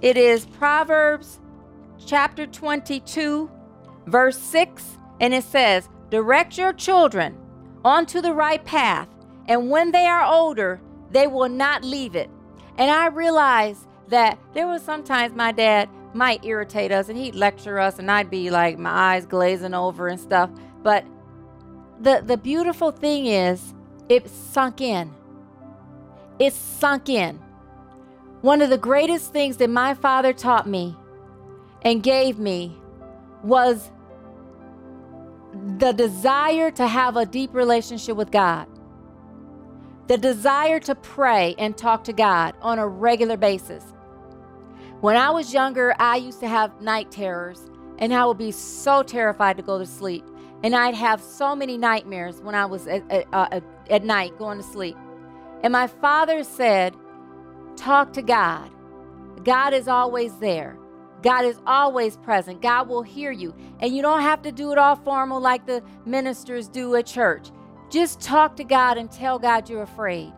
[0.02, 1.40] It is Proverbs
[2.06, 3.50] chapter 22,
[4.06, 7.36] verse 6, and it says, Direct your children
[7.84, 9.08] onto the right path,
[9.46, 10.80] and when they are older,
[11.10, 12.30] they will not leave it.
[12.78, 17.78] And I realized that there was sometimes my dad might irritate us and he'd lecture
[17.78, 20.48] us, and I'd be like my eyes glazing over and stuff.
[20.82, 21.04] But
[22.00, 23.74] the, the beautiful thing is,
[24.08, 25.12] it sunk in.
[26.38, 27.38] It sunk in.
[28.42, 30.96] One of the greatest things that my father taught me
[31.82, 32.76] and gave me
[33.42, 33.90] was
[35.78, 38.66] the desire to have a deep relationship with God,
[40.06, 43.84] the desire to pray and talk to God on a regular basis.
[45.00, 49.02] When I was younger, I used to have night terrors, and I would be so
[49.02, 50.24] terrified to go to sleep.
[50.62, 54.58] And I'd have so many nightmares when I was at, at, uh, at night going
[54.58, 54.96] to sleep.
[55.62, 56.94] And my father said,
[57.80, 58.70] Talk to God.
[59.42, 60.76] God is always there.
[61.22, 62.60] God is always present.
[62.60, 63.54] God will hear you.
[63.80, 67.48] And you don't have to do it all formal like the ministers do at church.
[67.88, 70.30] Just talk to God and tell God you're afraid.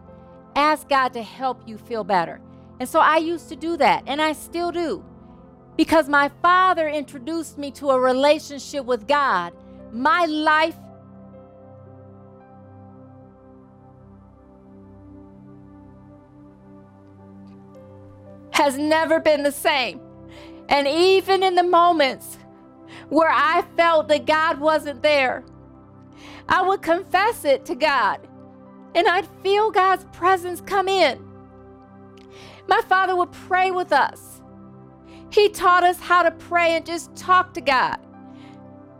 [0.54, 2.40] Ask God to help you feel better.
[2.78, 5.04] And so I used to do that, and I still do.
[5.76, 9.52] Because my father introduced me to a relationship with God,
[9.92, 10.76] my life
[18.62, 20.00] has never been the same.
[20.68, 22.38] And even in the moments
[23.08, 25.44] where I felt that God wasn't there,
[26.48, 28.20] I would confess it to God
[28.94, 31.18] and I'd feel God's presence come in.
[32.68, 34.40] My father would pray with us.
[35.30, 37.98] He taught us how to pray and just talk to God.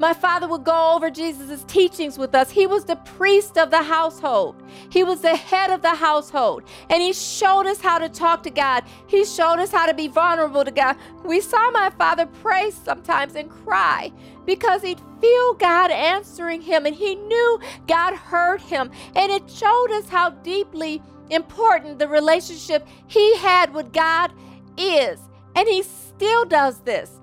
[0.02, 2.50] My father would go over Jesus' teachings with us.
[2.50, 7.00] He was the priest of the household, he was the head of the household, and
[7.00, 8.82] he showed us how to talk to God.
[9.06, 10.96] He showed us how to be vulnerable to God.
[11.24, 14.10] We saw my father pray sometimes and cry
[14.44, 18.90] because he'd feel God answering him, and he knew God heard him.
[19.14, 21.00] And it showed us how deeply
[21.30, 24.32] important the relationship he had with God
[24.76, 25.20] is.
[25.54, 27.21] And he still does this.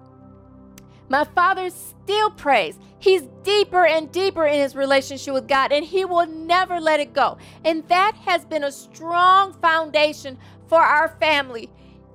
[1.09, 2.77] My father still prays.
[2.99, 7.13] He's deeper and deeper in his relationship with God, and he will never let it
[7.13, 7.37] go.
[7.65, 10.37] And that has been a strong foundation
[10.67, 11.69] for our family,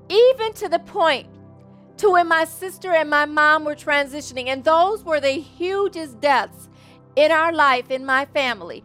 [0.08, 1.28] even to the point
[1.96, 6.68] to when my sister and my mom were transitioning, and those were the hugest deaths
[7.16, 8.84] in our life, in my family.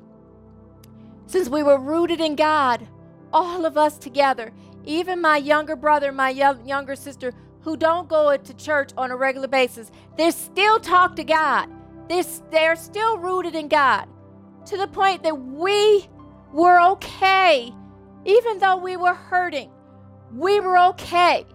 [1.28, 2.88] Since we were rooted in God,
[3.32, 4.52] all of us together,
[4.86, 7.34] even my younger brother, my younger sister,
[7.70, 11.70] who don't go to church on a regular basis, they still talk to God.
[12.08, 14.08] They're, they're still rooted in God
[14.66, 16.08] to the point that we
[16.52, 17.72] were okay,
[18.26, 19.70] even though we were hurting.
[20.34, 21.46] We were okay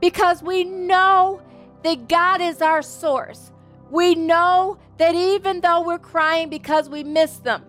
[0.00, 1.40] because we know
[1.84, 3.52] that God is our source.
[3.88, 7.62] We know that even though we're crying because we miss them,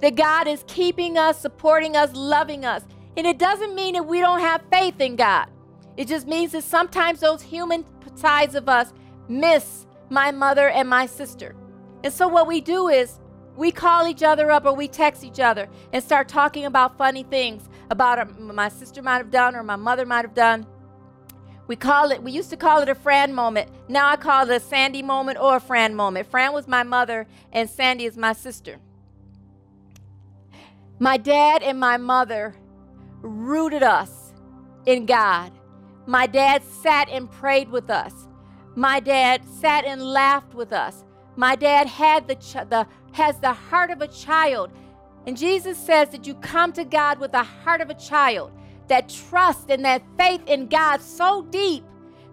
[0.00, 2.84] that God is keeping us, supporting us, loving us.
[3.18, 5.50] And it doesn't mean that we don't have faith in God.
[5.96, 7.84] It just means that sometimes those human
[8.16, 8.92] sides of us
[9.28, 11.54] miss my mother and my sister.
[12.02, 13.20] And so what we do is
[13.56, 17.22] we call each other up or we text each other and start talking about funny
[17.22, 20.66] things about my sister might have done or my mother might have done.
[21.66, 23.70] We call it, we used to call it a Fran moment.
[23.88, 26.30] Now I call it a Sandy moment or a Fran moment.
[26.30, 28.78] Fran was my mother and Sandy is my sister.
[30.98, 32.54] My dad and my mother
[33.22, 34.34] rooted us
[34.84, 35.52] in God.
[36.06, 38.28] My dad sat and prayed with us.
[38.74, 41.04] My dad sat and laughed with us.
[41.36, 44.70] My dad had the, ch- the has the heart of a child.
[45.26, 48.50] And Jesus says that you come to God with the heart of a child,
[48.88, 51.84] that trust and that faith in God so deep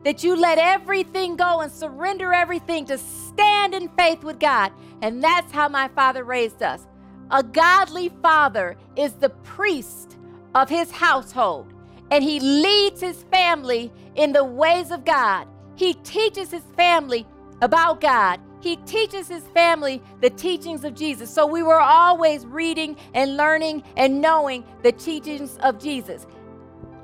[0.03, 4.71] that you let everything go and surrender everything to stand in faith with God.
[5.01, 6.87] And that's how my father raised us.
[7.29, 10.17] A godly father is the priest
[10.55, 11.70] of his household
[12.11, 15.47] and he leads his family in the ways of God.
[15.75, 17.25] He teaches his family
[17.61, 18.39] about God.
[18.59, 21.33] He teaches his family the teachings of Jesus.
[21.33, 26.27] So we were always reading and learning and knowing the teachings of Jesus.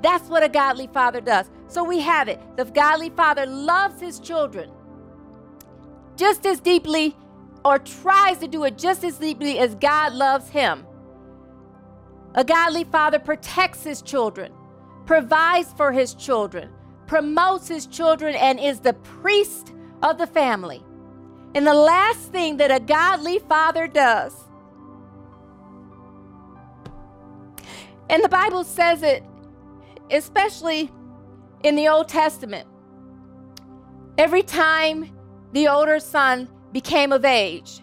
[0.02, 1.50] That's what a godly father does.
[1.66, 2.40] So we have it.
[2.56, 4.70] The godly father loves his children
[6.16, 7.16] just as deeply
[7.64, 10.86] or tries to do it just as deeply as God loves him.
[12.34, 14.52] A godly father protects his children
[15.08, 16.68] provides for his children,
[17.06, 20.84] promotes his children, and is the priest of the family.
[21.54, 24.36] And the last thing that a godly father does,
[28.10, 29.24] and the Bible says it
[30.10, 30.90] especially
[31.64, 32.68] in the Old Testament,
[34.18, 35.10] every time
[35.52, 37.80] the older son became of age,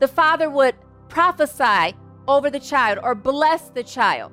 [0.00, 0.74] the father would
[1.08, 1.96] prophesy
[2.26, 4.32] over the child or bless the child.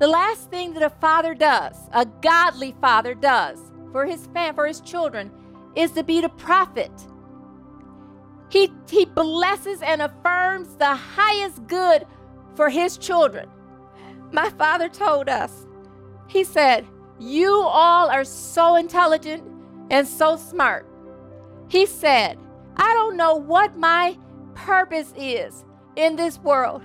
[0.00, 3.58] The last thing that a father does, a godly father does
[3.92, 5.30] for his fam, for his children,
[5.76, 6.90] is to be the prophet.
[8.48, 12.06] He, he blesses and affirms the highest good
[12.54, 13.48] for his children.
[14.32, 15.66] My father told us,
[16.26, 16.86] he said,
[17.20, 19.44] You all are so intelligent
[19.90, 20.88] and so smart.
[21.68, 22.38] He said,
[22.76, 24.18] I don't know what my
[24.54, 25.64] purpose is
[25.96, 26.82] in this world,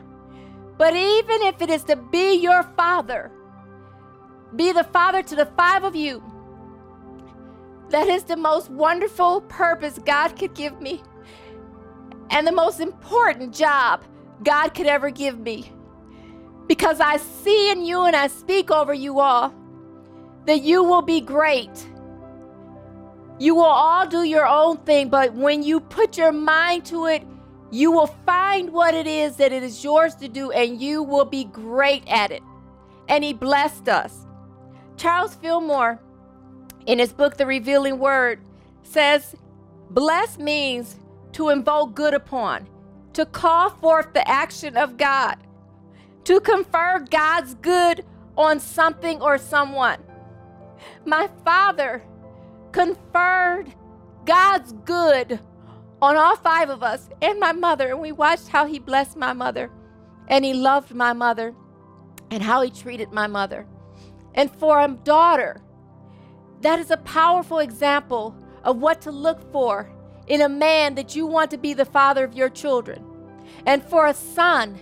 [0.80, 3.30] but even if it is to be your father,
[4.56, 6.24] be the father to the five of you,
[7.90, 11.04] that is the most wonderful purpose God could give me
[12.30, 14.06] and the most important job
[14.44, 15.70] God could ever give me.
[16.68, 19.54] Because I see in you and I speak over you all
[20.46, 21.90] that you will be great.
[23.38, 27.24] You will all do your own thing, but when you put your mind to it,
[27.72, 31.26] you will find what it is that it is yours to do, and you will
[31.26, 32.42] be great at it.
[33.08, 34.26] And he blessed us.
[34.98, 36.00] Charles Fillmore,
[36.86, 38.42] in his book, The Revealing Word,
[38.84, 39.36] says,
[39.92, 40.98] Bless means
[41.34, 42.68] to invoke good upon,
[43.14, 45.38] to call forth the action of God,
[46.26, 48.04] to confer God's good
[48.38, 50.00] on something or someone.
[51.06, 52.04] My father
[52.72, 53.74] conferred
[54.26, 55.40] God's good
[56.02, 57.90] on all five of us and my mother.
[57.90, 59.70] And we watched how he blessed my mother
[60.28, 61.54] and he loved my mother
[62.32, 63.66] and how he treated my mother.
[64.36, 65.62] And for a daughter,
[66.62, 69.90] that is a powerful example of what to look for
[70.28, 73.04] in a man that you want to be the father of your children.
[73.66, 74.80] And for a son,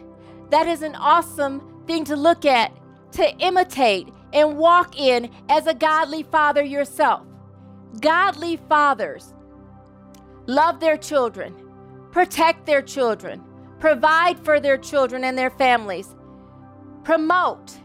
[0.49, 2.71] that is an awesome thing to look at,
[3.13, 7.25] to imitate and walk in as a godly father yourself.
[8.01, 9.33] Godly fathers
[10.47, 11.53] love their children,
[12.11, 13.43] protect their children,
[13.79, 16.15] provide for their children and their families,
[17.03, 17.77] promote,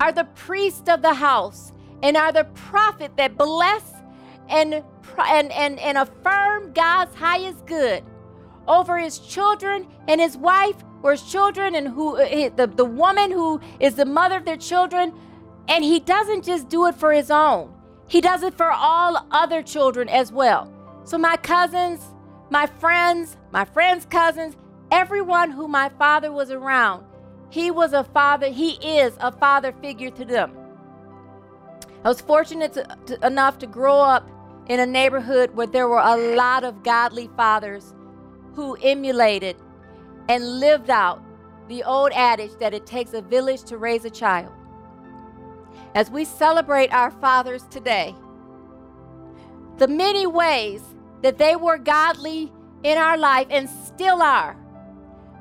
[0.00, 3.92] are the priest of the house, and are the prophet that bless
[4.48, 4.82] and,
[5.18, 8.04] and, and, and affirm God's highest good
[8.66, 13.30] over his children and his wife or his children and who uh, the, the woman
[13.30, 15.12] who is the mother of their children.
[15.68, 17.72] And he doesn't just do it for his own.
[18.08, 20.72] He does it for all other children as well.
[21.10, 22.14] So, my cousins,
[22.50, 24.56] my friends, my friends' cousins,
[24.92, 27.04] everyone who my father was around,
[27.48, 30.56] he was a father, he is a father figure to them.
[32.04, 34.30] I was fortunate to, to, enough to grow up
[34.68, 37.92] in a neighborhood where there were a lot of godly fathers
[38.54, 39.56] who emulated
[40.28, 41.20] and lived out
[41.66, 44.52] the old adage that it takes a village to raise a child.
[45.96, 48.14] As we celebrate our fathers today,
[49.78, 50.82] the many ways
[51.22, 52.52] that they were godly
[52.82, 54.56] in our life and still are,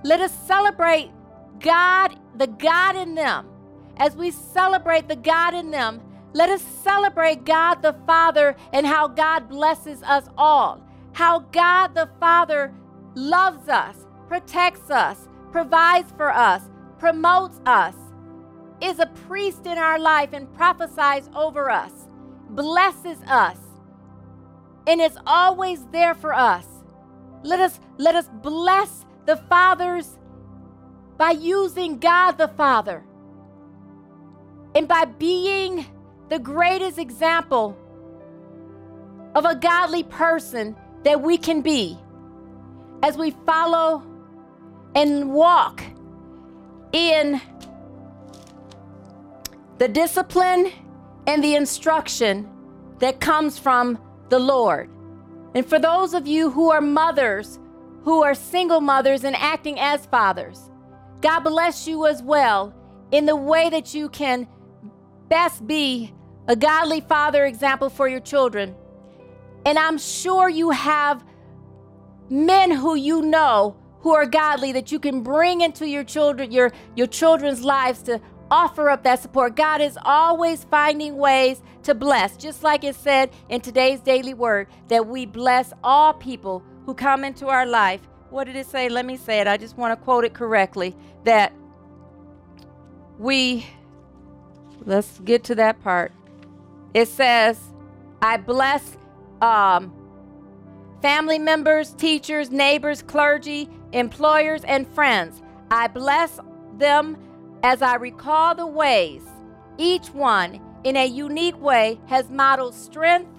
[0.03, 1.11] let us celebrate
[1.59, 3.47] God, the God in them.
[3.97, 6.01] As we celebrate the God in them,
[6.33, 10.81] let us celebrate God the Father and how God blesses us all.
[11.13, 12.73] How God the Father
[13.15, 16.61] loves us, protects us, provides for us,
[16.97, 17.95] promotes us,
[18.81, 21.91] is a priest in our life and prophesies over us,
[22.51, 23.57] blesses us,
[24.87, 26.65] and is always there for us.
[27.43, 30.17] Let us let us bless the fathers
[31.17, 33.03] by using God the Father
[34.75, 35.85] and by being
[36.29, 37.77] the greatest example
[39.35, 41.97] of a godly person that we can be
[43.03, 44.03] as we follow
[44.95, 45.83] and walk
[46.91, 47.41] in
[49.77, 50.71] the discipline
[51.27, 52.49] and the instruction
[52.99, 53.97] that comes from
[54.29, 54.89] the Lord.
[55.55, 57.59] And for those of you who are mothers,
[58.03, 60.69] who are single mothers and acting as fathers,
[61.21, 62.73] God bless you as well
[63.11, 64.47] in the way that you can
[65.27, 66.13] best be
[66.47, 68.75] a godly father example for your children.
[69.65, 71.23] And I'm sure you have
[72.29, 76.71] men who you know who are godly that you can bring into your children your
[76.95, 78.21] your children's lives to
[78.51, 79.55] offer up that support.
[79.55, 84.67] God is always finding ways to bless, just like it said in today's daily word
[84.87, 88.01] that we bless all people who come into our life.
[88.29, 88.89] What did it say?
[88.89, 89.47] Let me say it.
[89.47, 91.53] I just want to quote it correctly that
[93.17, 93.65] we,
[94.85, 96.11] let's get to that part.
[96.93, 97.59] It says,
[98.21, 98.97] I bless
[99.41, 99.93] um,
[101.01, 105.41] family members, teachers, neighbors, clergy, employers, and friends.
[105.71, 106.39] I bless
[106.77, 107.17] them
[107.63, 109.23] as I recall the ways
[109.77, 113.29] each one in a unique way, has modeled strength,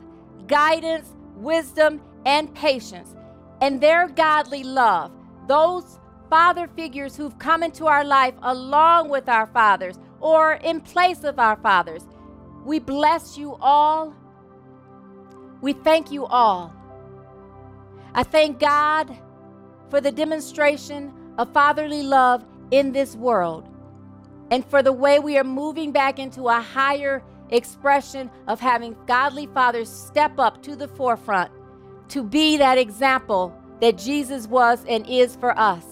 [0.46, 3.14] guidance, wisdom, and patience.
[3.60, 5.12] And their godly love,
[5.46, 5.98] those
[6.28, 11.38] father figures who've come into our life along with our fathers or in place of
[11.38, 12.06] our fathers,
[12.64, 14.14] we bless you all.
[15.60, 16.74] We thank you all.
[18.14, 19.16] I thank God
[19.88, 23.69] for the demonstration of fatherly love in this world
[24.51, 29.46] and for the way we are moving back into a higher expression of having godly
[29.46, 31.51] fathers step up to the forefront
[32.09, 35.84] to be that example that Jesus was and is for us,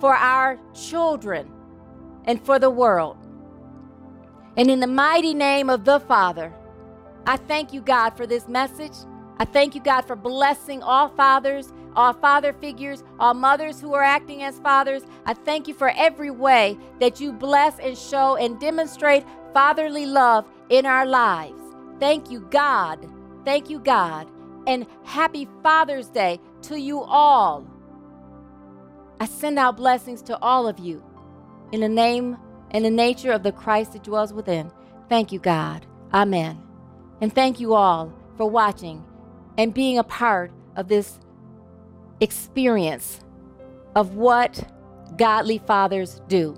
[0.00, 1.50] for our children,
[2.24, 3.16] and for the world.
[4.56, 6.52] And in the mighty name of the Father,
[7.26, 8.92] I thank you, God, for this message.
[9.38, 14.02] I thank you, God, for blessing all fathers, all father figures, all mothers who are
[14.02, 15.02] acting as fathers.
[15.26, 20.46] I thank you for every way that you bless and show and demonstrate fatherly love
[20.68, 21.60] in our lives.
[21.98, 23.06] Thank you, God.
[23.44, 24.28] Thank you, God.
[24.66, 27.66] And happy Father's Day to you all.
[29.20, 31.02] I send out blessings to all of you
[31.72, 32.36] in the name
[32.70, 34.70] and the nature of the Christ that dwells within.
[35.08, 35.86] Thank you, God.
[36.12, 36.60] Amen.
[37.20, 39.04] And thank you all for watching
[39.58, 41.18] and being a part of this
[42.20, 43.20] experience
[43.94, 44.68] of what
[45.16, 46.56] godly fathers do.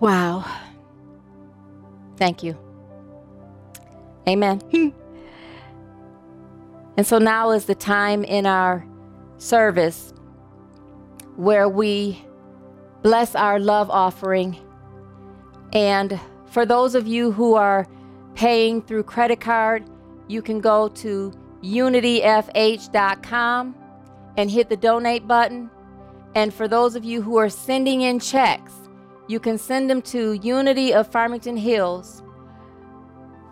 [0.00, 0.44] Wow.
[2.16, 2.58] Thank you.
[4.28, 4.60] Amen.
[6.96, 8.84] and so now is the time in our
[9.38, 10.12] service
[11.36, 12.24] where we
[13.02, 14.56] bless our love offering.
[15.72, 17.86] And for those of you who are
[18.36, 19.82] paying through credit card,
[20.28, 21.32] you can go to
[21.62, 22.94] unityfh.com
[24.36, 25.70] and hit the donate button.
[26.34, 28.74] And for those of you who are sending in checks,
[29.26, 32.22] you can send them to Unity of Farmington Hills,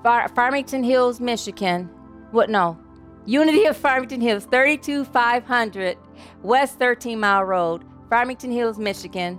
[0.02, 1.88] Far- Farmington Hills, Michigan.
[2.30, 2.50] What?
[2.50, 2.78] No.
[3.26, 5.96] Unity of Farmington Hills, 32500
[6.42, 9.38] West 13 Mile Road, Farmington Hills, Michigan,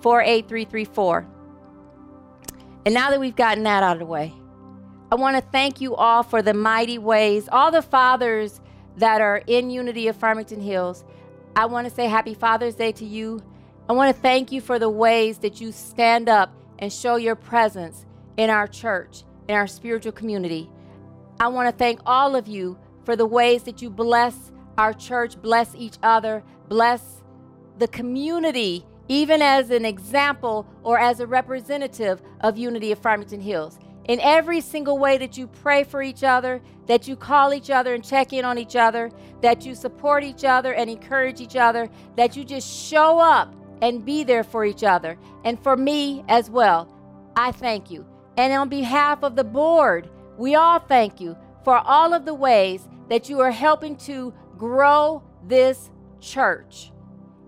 [0.00, 1.26] 48334.
[2.86, 4.32] And now that we've gotten that out of the way,
[5.16, 8.60] I want to thank you all for the mighty ways, all the fathers
[8.98, 11.06] that are in Unity of Farmington Hills.
[11.56, 13.42] I want to say happy Father's Day to you.
[13.88, 17.34] I want to thank you for the ways that you stand up and show your
[17.34, 18.04] presence
[18.36, 20.68] in our church, in our spiritual community.
[21.40, 25.40] I want to thank all of you for the ways that you bless our church,
[25.40, 27.22] bless each other, bless
[27.78, 33.78] the community, even as an example or as a representative of Unity of Farmington Hills
[34.08, 37.94] in every single way that you pray for each other, that you call each other
[37.94, 39.10] and check in on each other,
[39.42, 44.04] that you support each other and encourage each other, that you just show up and
[44.04, 45.18] be there for each other.
[45.44, 46.88] And for me as well,
[47.36, 48.06] I thank you.
[48.36, 52.88] And on behalf of the board, we all thank you for all of the ways
[53.08, 55.90] that you are helping to grow this
[56.20, 56.92] church.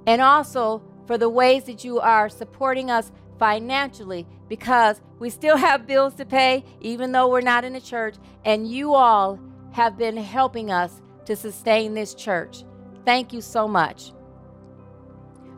[0.06, 5.86] And also for the ways that you are supporting us financially because we still have
[5.86, 9.38] bills to pay, even though we're not in a church, and you all
[9.72, 12.64] have been helping us to sustain this church.
[13.04, 14.12] Thank you so much.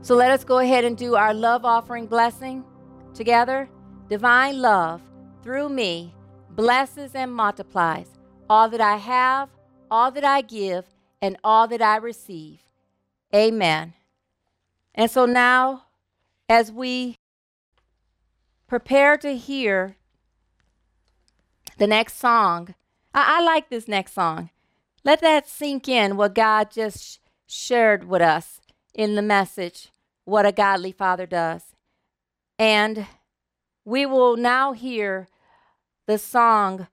[0.03, 2.65] So let us go ahead and do our love offering blessing
[3.15, 3.69] together.
[4.09, 5.03] Divine love
[5.43, 6.15] through me
[6.51, 8.09] blesses and multiplies
[8.49, 9.49] all that I have,
[9.91, 10.85] all that I give,
[11.23, 12.61] and all that I receive.
[13.35, 13.93] Amen.
[14.95, 15.85] And so now,
[16.49, 17.17] as we
[18.71, 19.97] prepare to hear
[21.79, 22.77] the next song.
[23.13, 24.51] I, I, like this next song.
[25.03, 27.19] Let that sink in what God just
[27.49, 28.61] shared with us
[28.95, 29.89] in the message,
[30.25, 31.75] what a godly father does.
[32.61, 33.09] And
[33.85, 35.27] we will now hear
[36.07, 36.87] the song,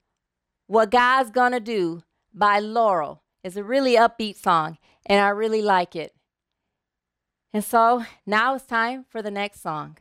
[0.65, 2.01] What God's Gonna Do
[2.33, 3.21] by Laurel.
[3.43, 6.15] It's a really upbeat song, and I really like it.
[7.53, 9.99] And so now it's time for the next song.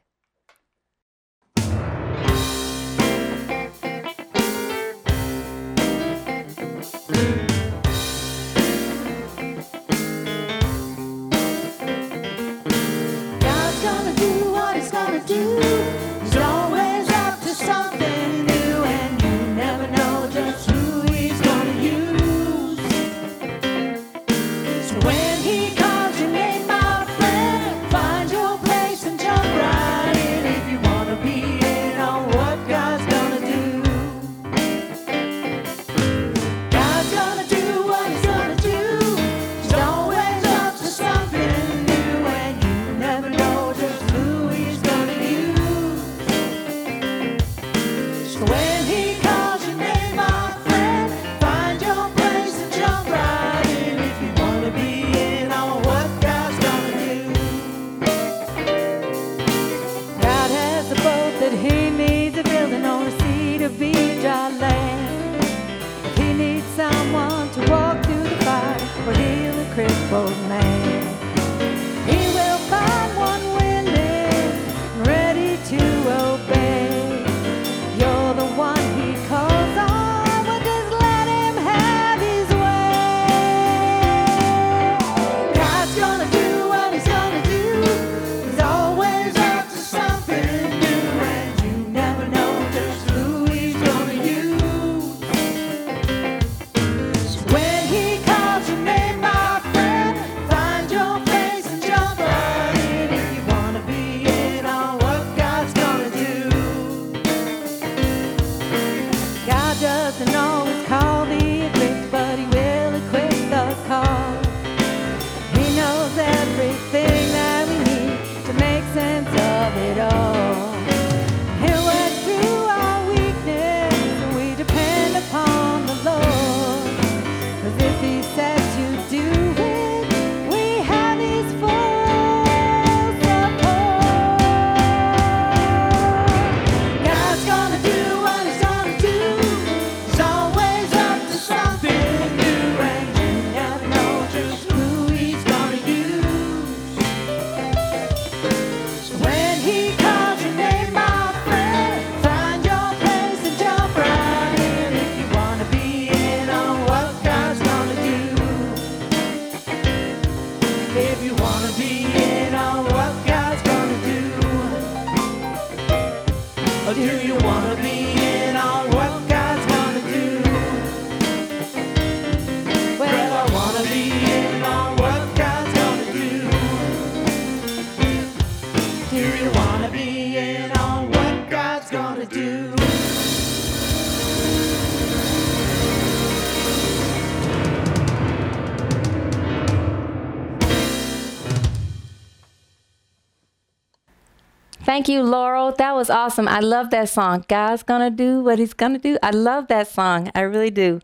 [194.86, 195.72] Thank you, Laurel.
[195.72, 196.46] That was awesome.
[196.46, 197.44] I love that song.
[197.48, 199.18] God's gonna do what he's gonna do.
[199.20, 200.30] I love that song.
[200.32, 201.00] I really do.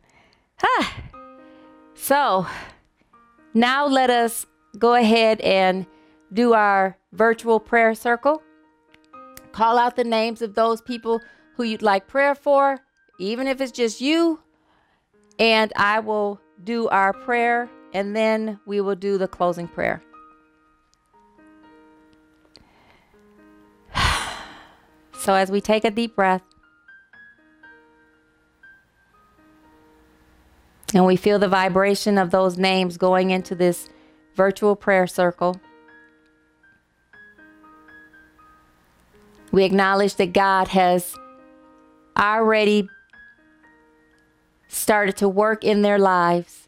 [0.65, 0.95] Ah.
[1.95, 2.47] So
[3.55, 4.47] now let us
[4.79, 5.85] go ahead and
[6.33, 8.41] do our virtual prayer circle.
[9.51, 11.21] Call out the names of those people
[11.57, 12.79] who you'd like prayer for,
[13.19, 14.39] even if it's just you.
[15.41, 20.01] And I will do our prayer and then we will do the closing prayer.
[25.23, 26.43] So as we take a deep breath
[30.93, 33.89] and we feel the vibration of those names going into this
[34.35, 35.61] virtual prayer circle,
[39.53, 41.15] we acknowledge that God has
[42.19, 42.89] already
[44.67, 46.67] started to work in their lives,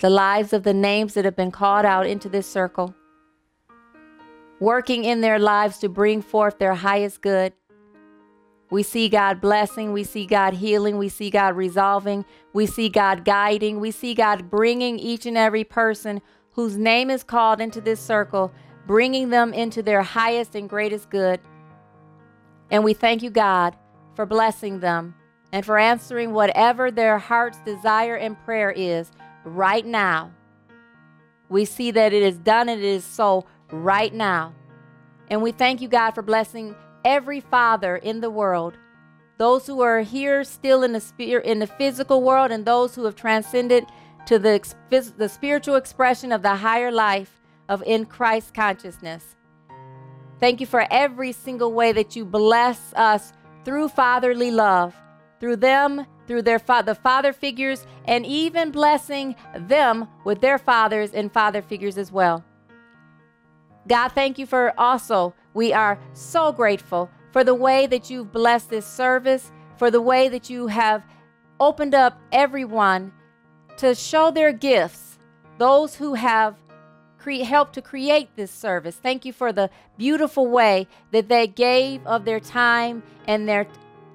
[0.00, 2.92] the lives of the names that have been called out into this circle,
[4.58, 7.52] working in their lives to bring forth their highest good.
[8.70, 9.92] We see God blessing.
[9.92, 10.98] We see God healing.
[10.98, 12.24] We see God resolving.
[12.52, 13.80] We see God guiding.
[13.80, 16.20] We see God bringing each and every person
[16.52, 18.52] whose name is called into this circle,
[18.86, 21.40] bringing them into their highest and greatest good.
[22.70, 23.76] And we thank you, God,
[24.14, 25.14] for blessing them
[25.52, 29.10] and for answering whatever their heart's desire and prayer is
[29.44, 30.32] right now.
[31.48, 34.54] We see that it is done and it is so right now.
[35.30, 36.74] And we thank you, God, for blessing
[37.04, 38.76] every father in the world,
[39.38, 43.04] those who are here still in the spirit, in the physical world, and those who
[43.04, 43.86] have transcended
[44.26, 44.60] to the,
[45.16, 49.36] the spiritual expression of the higher life of in Christ consciousness.
[50.40, 53.32] Thank you for every single way that you bless us
[53.64, 54.94] through fatherly love,
[55.40, 61.12] through them, through their fa- the father figures, and even blessing them with their fathers
[61.12, 62.44] and father figures as well.
[63.88, 68.70] God, thank you for also, we are so grateful for the way that you've blessed
[68.70, 71.04] this service, for the way that you have
[71.60, 73.12] opened up everyone
[73.76, 75.18] to show their gifts,
[75.58, 76.56] those who have
[77.18, 78.96] cre- helped to create this service.
[78.96, 83.66] Thank you for the beautiful way that they gave of their time and their,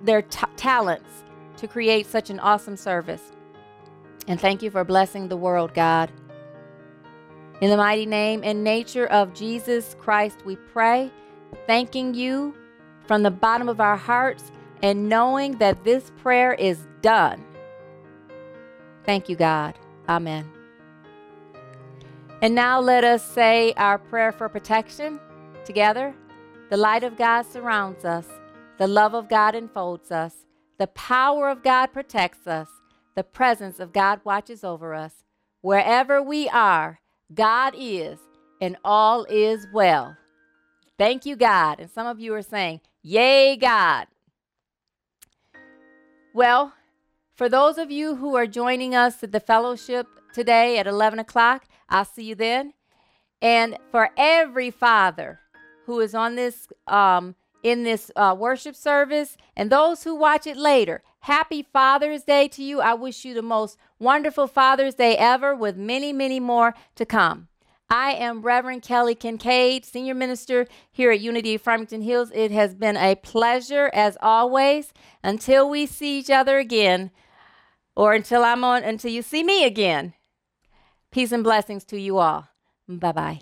[0.01, 1.23] their t- talents
[1.57, 3.21] to create such an awesome service.
[4.27, 6.11] And thank you for blessing the world, God.
[7.61, 11.11] In the mighty name and nature of Jesus Christ, we pray,
[11.67, 12.55] thanking you
[13.05, 14.51] from the bottom of our hearts
[14.81, 17.43] and knowing that this prayer is done.
[19.05, 19.77] Thank you, God.
[20.07, 20.49] Amen.
[22.41, 25.19] And now let us say our prayer for protection
[25.65, 26.13] together.
[26.69, 28.27] The light of God surrounds us,
[28.77, 30.45] the love of God enfolds us,
[30.77, 32.67] the power of God protects us,
[33.15, 35.23] the presence of God watches over us.
[35.61, 36.99] Wherever we are,
[37.33, 38.19] God is,
[38.59, 40.17] and all is well.
[40.97, 41.79] Thank you, God.
[41.79, 44.07] And some of you are saying, Yay, God.
[46.33, 46.73] Well,
[47.35, 51.65] for those of you who are joining us at the fellowship today at 11 o'clock,
[51.89, 52.73] I'll see you then.
[53.41, 55.39] And for every father
[55.85, 60.57] who is on this um, in this uh, worship service and those who watch it
[60.57, 62.81] later, happy Father's Day to you.
[62.81, 67.47] I wish you the most wonderful Father's Day ever with many, many more to come.
[67.89, 72.31] I am Reverend Kelly Kincaid, Senior Minister here at Unity Farmington Hills.
[72.33, 74.93] It has been a pleasure as always.
[75.23, 77.11] Until we see each other again,
[77.95, 80.13] or until I'm on, until you see me again.
[81.11, 82.47] Peace and blessings to you all.
[82.87, 83.41] Bye bye.